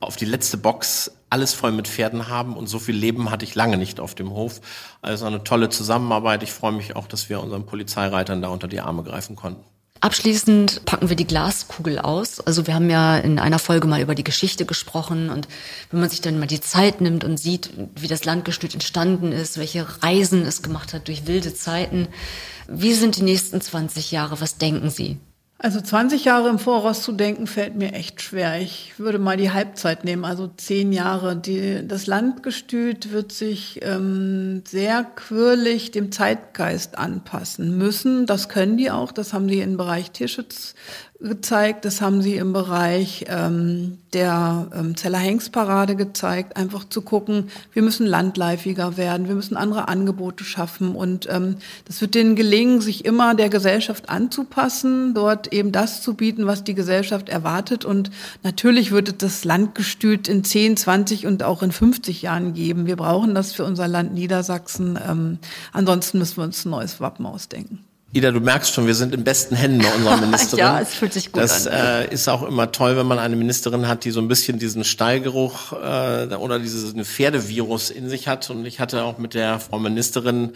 auf 0.00 0.16
die 0.16 0.24
letzte 0.24 0.56
Box 0.56 1.12
alles 1.32 1.54
voll 1.54 1.72
mit 1.72 1.88
Pferden 1.88 2.28
haben 2.28 2.56
und 2.56 2.68
so 2.68 2.78
viel 2.78 2.94
Leben 2.94 3.30
hatte 3.30 3.44
ich 3.44 3.54
lange 3.54 3.78
nicht 3.78 3.98
auf 4.00 4.14
dem 4.14 4.30
Hof. 4.30 4.60
Also 5.00 5.24
eine 5.24 5.42
tolle 5.42 5.70
Zusammenarbeit. 5.70 6.42
Ich 6.42 6.52
freue 6.52 6.72
mich 6.72 6.94
auch, 6.94 7.06
dass 7.06 7.28
wir 7.28 7.40
unseren 7.40 7.64
Polizeireitern 7.66 8.42
da 8.42 8.48
unter 8.48 8.68
die 8.68 8.80
Arme 8.80 9.02
greifen 9.02 9.34
konnten. 9.34 9.64
Abschließend 10.00 10.84
packen 10.84 11.08
wir 11.08 11.16
die 11.16 11.26
Glaskugel 11.26 12.00
aus. 12.00 12.40
Also 12.40 12.66
wir 12.66 12.74
haben 12.74 12.90
ja 12.90 13.16
in 13.16 13.38
einer 13.38 13.60
Folge 13.60 13.86
mal 13.86 14.00
über 14.00 14.16
die 14.16 14.24
Geschichte 14.24 14.66
gesprochen 14.66 15.30
und 15.30 15.46
wenn 15.90 16.00
man 16.00 16.10
sich 16.10 16.20
dann 16.20 16.40
mal 16.40 16.46
die 16.46 16.60
Zeit 16.60 17.00
nimmt 17.00 17.22
und 17.22 17.38
sieht, 17.38 17.70
wie 17.94 18.08
das 18.08 18.24
Landgestüt 18.24 18.74
entstanden 18.74 19.30
ist, 19.30 19.58
welche 19.58 19.86
Reisen 20.02 20.42
es 20.42 20.60
gemacht 20.60 20.92
hat 20.92 21.06
durch 21.06 21.28
wilde 21.28 21.54
Zeiten, 21.54 22.08
wie 22.66 22.94
sind 22.94 23.16
die 23.16 23.22
nächsten 23.22 23.60
20 23.60 24.10
Jahre? 24.10 24.40
Was 24.40 24.58
denken 24.58 24.90
Sie? 24.90 25.18
Also 25.64 25.80
20 25.80 26.24
Jahre 26.24 26.48
im 26.48 26.58
Voraus 26.58 27.04
zu 27.04 27.12
denken, 27.12 27.46
fällt 27.46 27.76
mir 27.76 27.92
echt 27.92 28.20
schwer. 28.20 28.60
Ich 28.60 28.98
würde 28.98 29.20
mal 29.20 29.36
die 29.36 29.52
Halbzeit 29.52 30.02
nehmen, 30.02 30.24
also 30.24 30.48
zehn 30.48 30.92
Jahre. 30.92 31.36
Die, 31.36 31.86
das 31.86 32.08
Landgestüt 32.08 33.12
wird 33.12 33.30
sich 33.30 33.78
ähm, 33.80 34.64
sehr 34.66 35.04
quirlig 35.04 35.92
dem 35.92 36.10
Zeitgeist 36.10 36.98
anpassen 36.98 37.78
müssen. 37.78 38.26
Das 38.26 38.48
können 38.48 38.76
die 38.76 38.90
auch. 38.90 39.12
Das 39.12 39.32
haben 39.32 39.46
die 39.46 39.60
im 39.60 39.76
Bereich 39.76 40.10
Tierschutz 40.10 40.74
gezeigt, 41.22 41.84
das 41.84 42.00
haben 42.00 42.20
sie 42.20 42.36
im 42.36 42.52
Bereich 42.52 43.24
ähm, 43.28 43.98
der 44.12 44.68
ähm, 44.74 44.96
Zeller 44.96 45.18
Hengstparade 45.18 45.96
gezeigt, 45.96 46.56
einfach 46.56 46.88
zu 46.88 47.02
gucken, 47.02 47.48
wir 47.72 47.82
müssen 47.82 48.06
landläufiger 48.06 48.96
werden, 48.96 49.28
wir 49.28 49.34
müssen 49.34 49.56
andere 49.56 49.88
Angebote 49.88 50.44
schaffen 50.44 50.94
und 50.94 51.28
ähm, 51.30 51.56
das 51.84 52.00
wird 52.00 52.14
denen 52.14 52.36
gelingen, 52.36 52.80
sich 52.80 53.04
immer 53.04 53.34
der 53.34 53.48
Gesellschaft 53.48 54.08
anzupassen, 54.08 55.14
dort 55.14 55.52
eben 55.52 55.72
das 55.72 56.02
zu 56.02 56.14
bieten, 56.14 56.46
was 56.46 56.64
die 56.64 56.74
Gesellschaft 56.74 57.28
erwartet 57.28 57.84
und 57.84 58.10
natürlich 58.42 58.90
wird 58.90 59.22
das 59.22 59.44
Landgestüt 59.44 60.28
in 60.28 60.44
10, 60.44 60.76
20 60.76 61.26
und 61.26 61.42
auch 61.42 61.62
in 61.62 61.72
50 61.72 62.22
Jahren 62.22 62.54
geben. 62.54 62.86
Wir 62.86 62.96
brauchen 62.96 63.34
das 63.34 63.52
für 63.52 63.64
unser 63.64 63.86
Land 63.88 64.12
Niedersachsen, 64.12 64.98
ähm, 65.08 65.38
ansonsten 65.72 66.18
müssen 66.18 66.38
wir 66.38 66.44
uns 66.44 66.64
ein 66.64 66.70
neues 66.70 67.00
Wappen 67.00 67.26
ausdenken. 67.26 67.84
Ida, 68.14 68.30
du 68.30 68.40
merkst 68.40 68.74
schon, 68.74 68.86
wir 68.86 68.94
sind 68.94 69.14
in 69.14 69.24
besten 69.24 69.56
Händen 69.56 69.78
bei 69.78 69.94
unserer 69.94 70.16
Ministerin. 70.20 70.58
ja, 70.58 70.80
es 70.80 70.92
fühlt 70.92 71.14
sich 71.14 71.32
gut 71.32 71.42
das, 71.42 71.66
an. 71.66 71.72
Das 71.72 72.06
äh, 72.10 72.12
ist 72.14 72.28
auch 72.28 72.42
immer 72.42 72.70
toll, 72.70 72.96
wenn 72.96 73.06
man 73.06 73.18
eine 73.18 73.36
Ministerin 73.36 73.88
hat, 73.88 74.04
die 74.04 74.10
so 74.10 74.20
ein 74.20 74.28
bisschen 74.28 74.58
diesen 74.58 74.84
Stallgeruch 74.84 75.72
äh, 75.72 76.34
oder 76.34 76.58
dieses 76.58 76.92
Pferdevirus 77.08 77.88
in 77.90 78.10
sich 78.10 78.28
hat. 78.28 78.50
Und 78.50 78.66
ich 78.66 78.80
hatte 78.80 79.04
auch 79.04 79.16
mit 79.16 79.32
der 79.32 79.58
Frau 79.60 79.78
Ministerin 79.78 80.52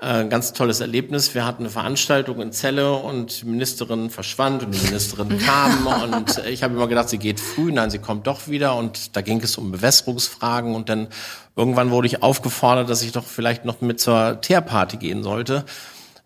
äh, 0.00 0.06
ein 0.06 0.30
ganz 0.30 0.52
tolles 0.52 0.80
Erlebnis. 0.80 1.32
Wir 1.36 1.46
hatten 1.46 1.62
eine 1.62 1.70
Veranstaltung 1.70 2.42
in 2.42 2.50
Celle 2.50 2.92
und 2.92 3.40
die 3.40 3.46
Ministerin 3.46 4.10
verschwand 4.10 4.64
und 4.64 4.74
die 4.74 4.84
Ministerin 4.84 5.38
kam 5.46 5.86
und 5.86 6.42
ich 6.48 6.64
habe 6.64 6.74
immer 6.74 6.88
gedacht, 6.88 7.08
sie 7.08 7.18
geht 7.18 7.38
früh, 7.38 7.72
nein, 7.72 7.90
sie 7.90 7.98
kommt 7.98 8.26
doch 8.26 8.48
wieder 8.48 8.74
und 8.74 9.16
da 9.16 9.22
ging 9.22 9.40
es 9.40 9.56
um 9.56 9.70
Bewässerungsfragen 9.70 10.74
und 10.74 10.88
dann 10.88 11.06
irgendwann 11.54 11.90
wurde 11.90 12.08
ich 12.08 12.22
aufgefordert, 12.22 12.90
dass 12.90 13.02
ich 13.02 13.12
doch 13.12 13.24
vielleicht 13.24 13.64
noch 13.64 13.80
mit 13.80 14.00
zur 14.00 14.40
Teerparty 14.40 14.98
gehen 14.98 15.22
sollte. 15.22 15.64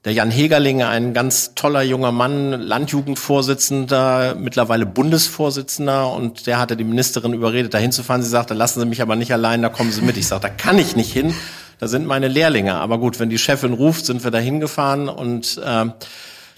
Der 0.06 0.14
Jan 0.14 0.30
Hegerling, 0.30 0.82
ein 0.82 1.12
ganz 1.12 1.54
toller 1.54 1.82
junger 1.82 2.10
Mann, 2.10 2.52
Landjugendvorsitzender, 2.52 4.34
mittlerweile 4.34 4.86
Bundesvorsitzender 4.86 6.10
und 6.10 6.46
der 6.46 6.58
hatte 6.58 6.74
die 6.74 6.84
Ministerin 6.84 7.34
überredet, 7.34 7.74
da 7.74 7.78
hinzufahren. 7.78 8.22
Sie 8.22 8.30
sagte, 8.30 8.54
lassen 8.54 8.80
Sie 8.80 8.86
mich 8.86 9.02
aber 9.02 9.14
nicht 9.14 9.30
allein, 9.30 9.60
da 9.60 9.68
kommen 9.68 9.92
Sie 9.92 10.00
mit. 10.00 10.16
Ich 10.16 10.26
sagte, 10.26 10.48
da 10.48 10.54
kann 10.54 10.78
ich 10.78 10.96
nicht 10.96 11.12
hin, 11.12 11.34
da 11.80 11.86
sind 11.86 12.06
meine 12.06 12.28
Lehrlinge. 12.28 12.76
Aber 12.76 12.96
gut, 12.96 13.20
wenn 13.20 13.28
die 13.28 13.36
Chefin 13.36 13.74
ruft, 13.74 14.06
sind 14.06 14.24
wir 14.24 14.30
da 14.30 14.38
hingefahren 14.38 15.10
und 15.10 15.60
äh, 15.62 15.90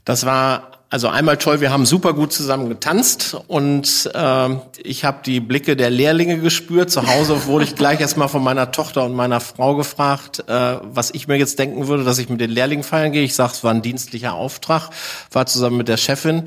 das 0.05 0.25
war 0.25 0.82
also 0.93 1.09
einmal 1.09 1.39
toll, 1.39 1.63
wir 1.63 1.73
haben 1.73 1.87
super 1.87 2.13
gut 2.13 2.35
zusammen 2.35 2.69
getanzt 2.69 3.35
und 3.47 4.11
äh, 4.13 4.49
ich 4.85 5.07
habe 5.07 5.21
die 5.25 5.41
Blicke 5.41 5.75
der 5.75 5.89
Lehrlinge 5.89 6.39
gespürt. 6.39 6.91
Zu 6.91 7.07
Hause 7.07 7.47
wurde 7.47 7.65
ich 7.65 7.77
gleich 7.77 7.99
erstmal 7.99 8.29
von 8.29 8.45
meiner 8.45 8.73
Tochter 8.73 9.07
und 9.07 9.15
meiner 9.15 9.41
Frau 9.41 9.75
gefragt, 9.75 10.45
äh, 10.49 10.77
was 10.83 11.11
ich 11.15 11.29
mir 11.29 11.39
jetzt 11.39 11.59
denken 11.59 11.89
würde, 11.89 12.05
dass 12.05 12.19
ich 12.19 12.29
mit 12.29 12.43
den 12.43 12.51
Lehrlingen 12.51 12.85
feiern 12.85 13.11
gehe. 13.11 13.23
Ich 13.23 13.35
sage, 13.35 13.53
es 13.55 13.65
war 13.65 13.73
ein 13.73 13.81
dienstlicher 13.81 14.35
Auftrag, 14.35 14.91
war 15.31 15.47
zusammen 15.47 15.79
mit 15.79 15.89
der 15.89 15.97
Chefin. 15.97 16.43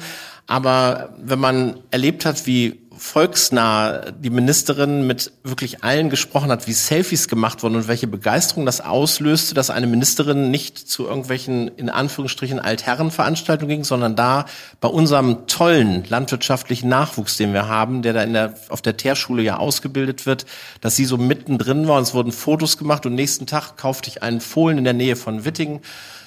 Aber 0.45 1.15
wenn 1.17 1.39
man 1.39 1.79
erlebt 1.89 2.23
hat, 2.23 2.45
wie 2.45 2.81
volksnah 2.97 4.11
die 4.11 4.29
Ministerin 4.29 5.05
mit 5.07 5.31
wirklich 5.43 5.83
allen 5.83 6.09
gesprochen 6.09 6.49
hat, 6.49 6.67
wie 6.67 6.73
Selfies 6.73 7.27
gemacht 7.27 7.63
wurden 7.63 7.75
und 7.75 7.87
welche 7.87 8.07
Begeisterung 8.07 8.65
das 8.65 8.81
auslöste, 8.81 9.53
dass 9.53 9.69
eine 9.69 9.87
Ministerin 9.87 10.51
nicht 10.51 10.77
zu 10.77 11.05
irgendwelchen, 11.05 11.67
in 11.67 11.89
Anführungsstrichen, 11.89 12.59
Altherrenveranstaltungen 12.59 13.69
ging, 13.69 13.83
sondern 13.83 14.15
da 14.15 14.45
bei 14.81 14.87
unserem 14.87 15.47
tollen 15.47 16.03
landwirtschaftlichen 16.07 16.89
Nachwuchs, 16.89 17.37
den 17.37 17.53
wir 17.53 17.67
haben, 17.67 18.01
der 18.01 18.13
da 18.13 18.23
in 18.23 18.33
der, 18.33 18.55
auf 18.69 18.81
der 18.81 18.97
Teerschule 18.97 19.43
ja 19.43 19.57
ausgebildet 19.57 20.25
wird, 20.25 20.45
dass 20.81 20.95
sie 20.95 21.05
so 21.05 21.17
mittendrin 21.17 21.87
war. 21.87 21.97
Und 21.97 22.03
es 22.03 22.13
wurden 22.13 22.31
Fotos 22.31 22.77
gemacht 22.77 23.05
und 23.05 23.15
nächsten 23.15 23.47
Tag 23.47 23.77
kaufte 23.77 24.09
ich 24.09 24.23
einen 24.23 24.41
Fohlen 24.41 24.77
in 24.77 24.83
der 24.83 24.93
Nähe 24.93 25.15
von 25.15 25.45
Wittingen, 25.45 25.81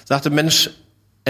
sagte, 0.05 0.29
Mensch, 0.29 0.69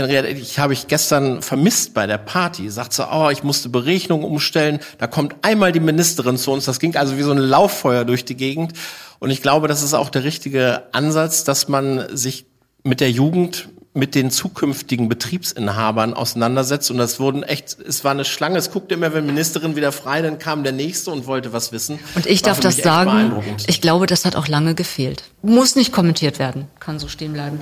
ich 0.07 0.59
habe 0.59 0.73
ich 0.73 0.87
gestern 0.87 1.41
vermisst 1.41 1.93
bei 1.93 2.07
der 2.07 2.17
Party. 2.17 2.69
Sagt 2.69 2.93
so, 2.93 3.05
oh, 3.11 3.29
ich 3.29 3.43
musste 3.43 3.69
Berechnung 3.69 4.23
umstellen. 4.23 4.79
Da 4.97 5.07
kommt 5.07 5.35
einmal 5.41 5.71
die 5.71 5.79
Ministerin 5.79 6.37
zu 6.37 6.51
uns. 6.51 6.65
Das 6.65 6.79
ging 6.79 6.95
also 6.95 7.17
wie 7.17 7.23
so 7.23 7.31
ein 7.31 7.37
Lauffeuer 7.37 8.05
durch 8.05 8.25
die 8.25 8.35
Gegend. 8.35 8.73
Und 9.19 9.29
ich 9.29 9.41
glaube, 9.41 9.67
das 9.67 9.83
ist 9.83 9.93
auch 9.93 10.09
der 10.09 10.23
richtige 10.23 10.83
Ansatz, 10.93 11.43
dass 11.43 11.67
man 11.67 12.15
sich 12.15 12.45
mit 12.83 13.01
der 13.01 13.11
Jugend, 13.11 13.69
mit 13.93 14.15
den 14.15 14.31
zukünftigen 14.31 15.09
Betriebsinhabern 15.09 16.13
auseinandersetzt. 16.13 16.89
Und 16.91 16.97
das 16.97 17.19
wurden 17.19 17.43
echt, 17.43 17.77
es 17.79 18.03
war 18.03 18.11
eine 18.11 18.23
Schlange. 18.23 18.57
Es 18.57 18.71
guckte 18.71 18.93
immer, 18.93 19.13
wenn 19.13 19.25
Ministerin 19.25 19.75
wieder 19.75 19.91
frei, 19.91 20.21
dann 20.21 20.39
kam 20.39 20.63
der 20.63 20.71
nächste 20.71 21.11
und 21.11 21.27
wollte 21.27 21.53
was 21.53 21.71
wissen. 21.71 21.99
Und 22.15 22.25
ich 22.25 22.41
darf 22.41 22.59
das 22.59 22.77
sagen, 22.77 23.33
ich 23.67 23.81
glaube, 23.81 24.05
das 24.05 24.25
hat 24.25 24.35
auch 24.35 24.47
lange 24.47 24.75
gefehlt. 24.75 25.23
Muss 25.41 25.75
nicht 25.75 25.91
kommentiert 25.91 26.39
werden, 26.39 26.67
kann 26.79 26.99
so 26.99 27.07
stehen 27.07 27.33
bleiben. 27.33 27.59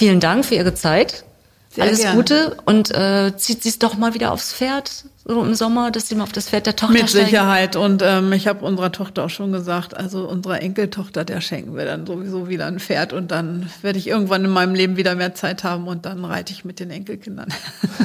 Vielen 0.00 0.18
Dank 0.18 0.46
für 0.46 0.54
Ihre 0.54 0.72
Zeit. 0.72 1.24
Sehr 1.68 1.84
Alles 1.84 2.00
gerne. 2.00 2.16
Gute 2.16 2.56
und 2.64 2.90
äh, 2.90 3.36
zieht 3.36 3.62
Sie 3.62 3.68
es 3.68 3.78
doch 3.78 3.98
mal 3.98 4.14
wieder 4.14 4.32
aufs 4.32 4.50
Pferd 4.50 5.04
so 5.26 5.42
im 5.42 5.54
Sommer, 5.54 5.90
dass 5.90 6.08
Sie 6.08 6.14
mal 6.14 6.22
auf 6.22 6.32
das 6.32 6.48
Pferd 6.48 6.64
der 6.64 6.74
Tochter 6.74 6.94
Mit 6.94 7.10
steigen. 7.10 7.26
Sicherheit 7.26 7.76
und 7.76 8.00
ähm, 8.02 8.32
ich 8.32 8.48
habe 8.48 8.64
unserer 8.64 8.92
Tochter 8.92 9.26
auch 9.26 9.28
schon 9.28 9.52
gesagt, 9.52 9.94
also 9.94 10.26
unserer 10.26 10.62
Enkeltochter, 10.62 11.26
der 11.26 11.42
schenken 11.42 11.76
wir 11.76 11.84
dann 11.84 12.06
sowieso 12.06 12.48
wieder 12.48 12.64
ein 12.64 12.80
Pferd 12.80 13.12
und 13.12 13.30
dann 13.30 13.68
werde 13.82 13.98
ich 13.98 14.06
irgendwann 14.06 14.42
in 14.42 14.50
meinem 14.50 14.74
Leben 14.74 14.96
wieder 14.96 15.14
mehr 15.16 15.34
Zeit 15.34 15.64
haben 15.64 15.86
und 15.86 16.06
dann 16.06 16.24
reite 16.24 16.54
ich 16.54 16.64
mit 16.64 16.80
den 16.80 16.90
Enkelkindern. 16.90 17.52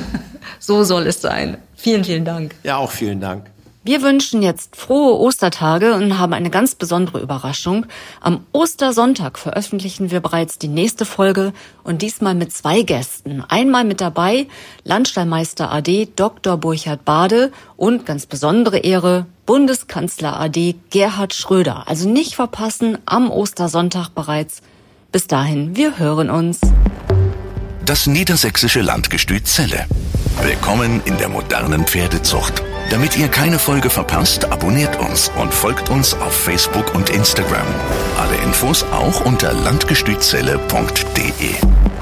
so 0.59 0.83
soll 0.83 1.07
es 1.07 1.21
sein. 1.21 1.55
Vielen, 1.77 2.03
vielen 2.03 2.25
Dank. 2.25 2.55
Ja, 2.63 2.75
auch 2.75 2.91
vielen 2.91 3.21
Dank. 3.21 3.45
Wir 3.87 4.01
wünschen 4.01 4.41
jetzt 4.41 4.75
frohe 4.75 5.19
Ostertage 5.19 5.93
und 5.93 6.17
haben 6.17 6.33
eine 6.33 6.49
ganz 6.49 6.73
besondere 6.73 7.19
Überraschung. 7.19 7.85
Am 8.19 8.43
Ostersonntag 8.51 9.37
veröffentlichen 9.37 10.09
wir 10.09 10.21
bereits 10.21 10.57
die 10.57 10.69
nächste 10.69 11.05
Folge 11.05 11.53
und 11.83 12.01
diesmal 12.01 12.33
mit 12.33 12.51
zwei 12.51 12.81
Gästen. 12.81 13.43
Einmal 13.47 13.83
mit 13.83 14.01
dabei 14.01 14.47
Landstallmeister 14.85 15.71
AD 15.71 16.07
Dr. 16.15 16.57
Burchard 16.57 17.05
Bade 17.05 17.51
und 17.77 18.07
ganz 18.07 18.25
besondere 18.25 18.79
Ehre 18.79 19.27
Bundeskanzler 19.45 20.39
AD 20.39 20.73
Gerhard 20.89 21.35
Schröder. 21.35 21.87
Also 21.87 22.09
nicht 22.09 22.33
verpassen 22.33 22.97
am 23.05 23.29
Ostersonntag 23.29 24.09
bereits. 24.15 24.63
Bis 25.11 25.27
dahin, 25.27 25.75
wir 25.75 25.99
hören 25.99 26.31
uns. 26.31 26.59
Das 27.85 28.07
niedersächsische 28.07 28.81
Landgestüt 28.81 29.45
Zelle. 29.45 29.85
Willkommen 30.41 31.03
in 31.05 31.19
der 31.19 31.29
modernen 31.29 31.85
Pferdezucht. 31.85 32.63
Damit 32.89 33.17
ihr 33.17 33.27
keine 33.27 33.59
Folge 33.59 33.89
verpasst, 33.89 34.51
abonniert 34.51 34.99
uns 34.99 35.31
und 35.37 35.53
folgt 35.53 35.89
uns 35.89 36.13
auf 36.13 36.33
Facebook 36.33 36.93
und 36.93 37.09
Instagram. 37.09 37.67
Alle 38.17 38.35
Infos 38.43 38.83
auch 38.91 39.25
unter 39.25 39.53
landgestützelle.de. 39.53 41.94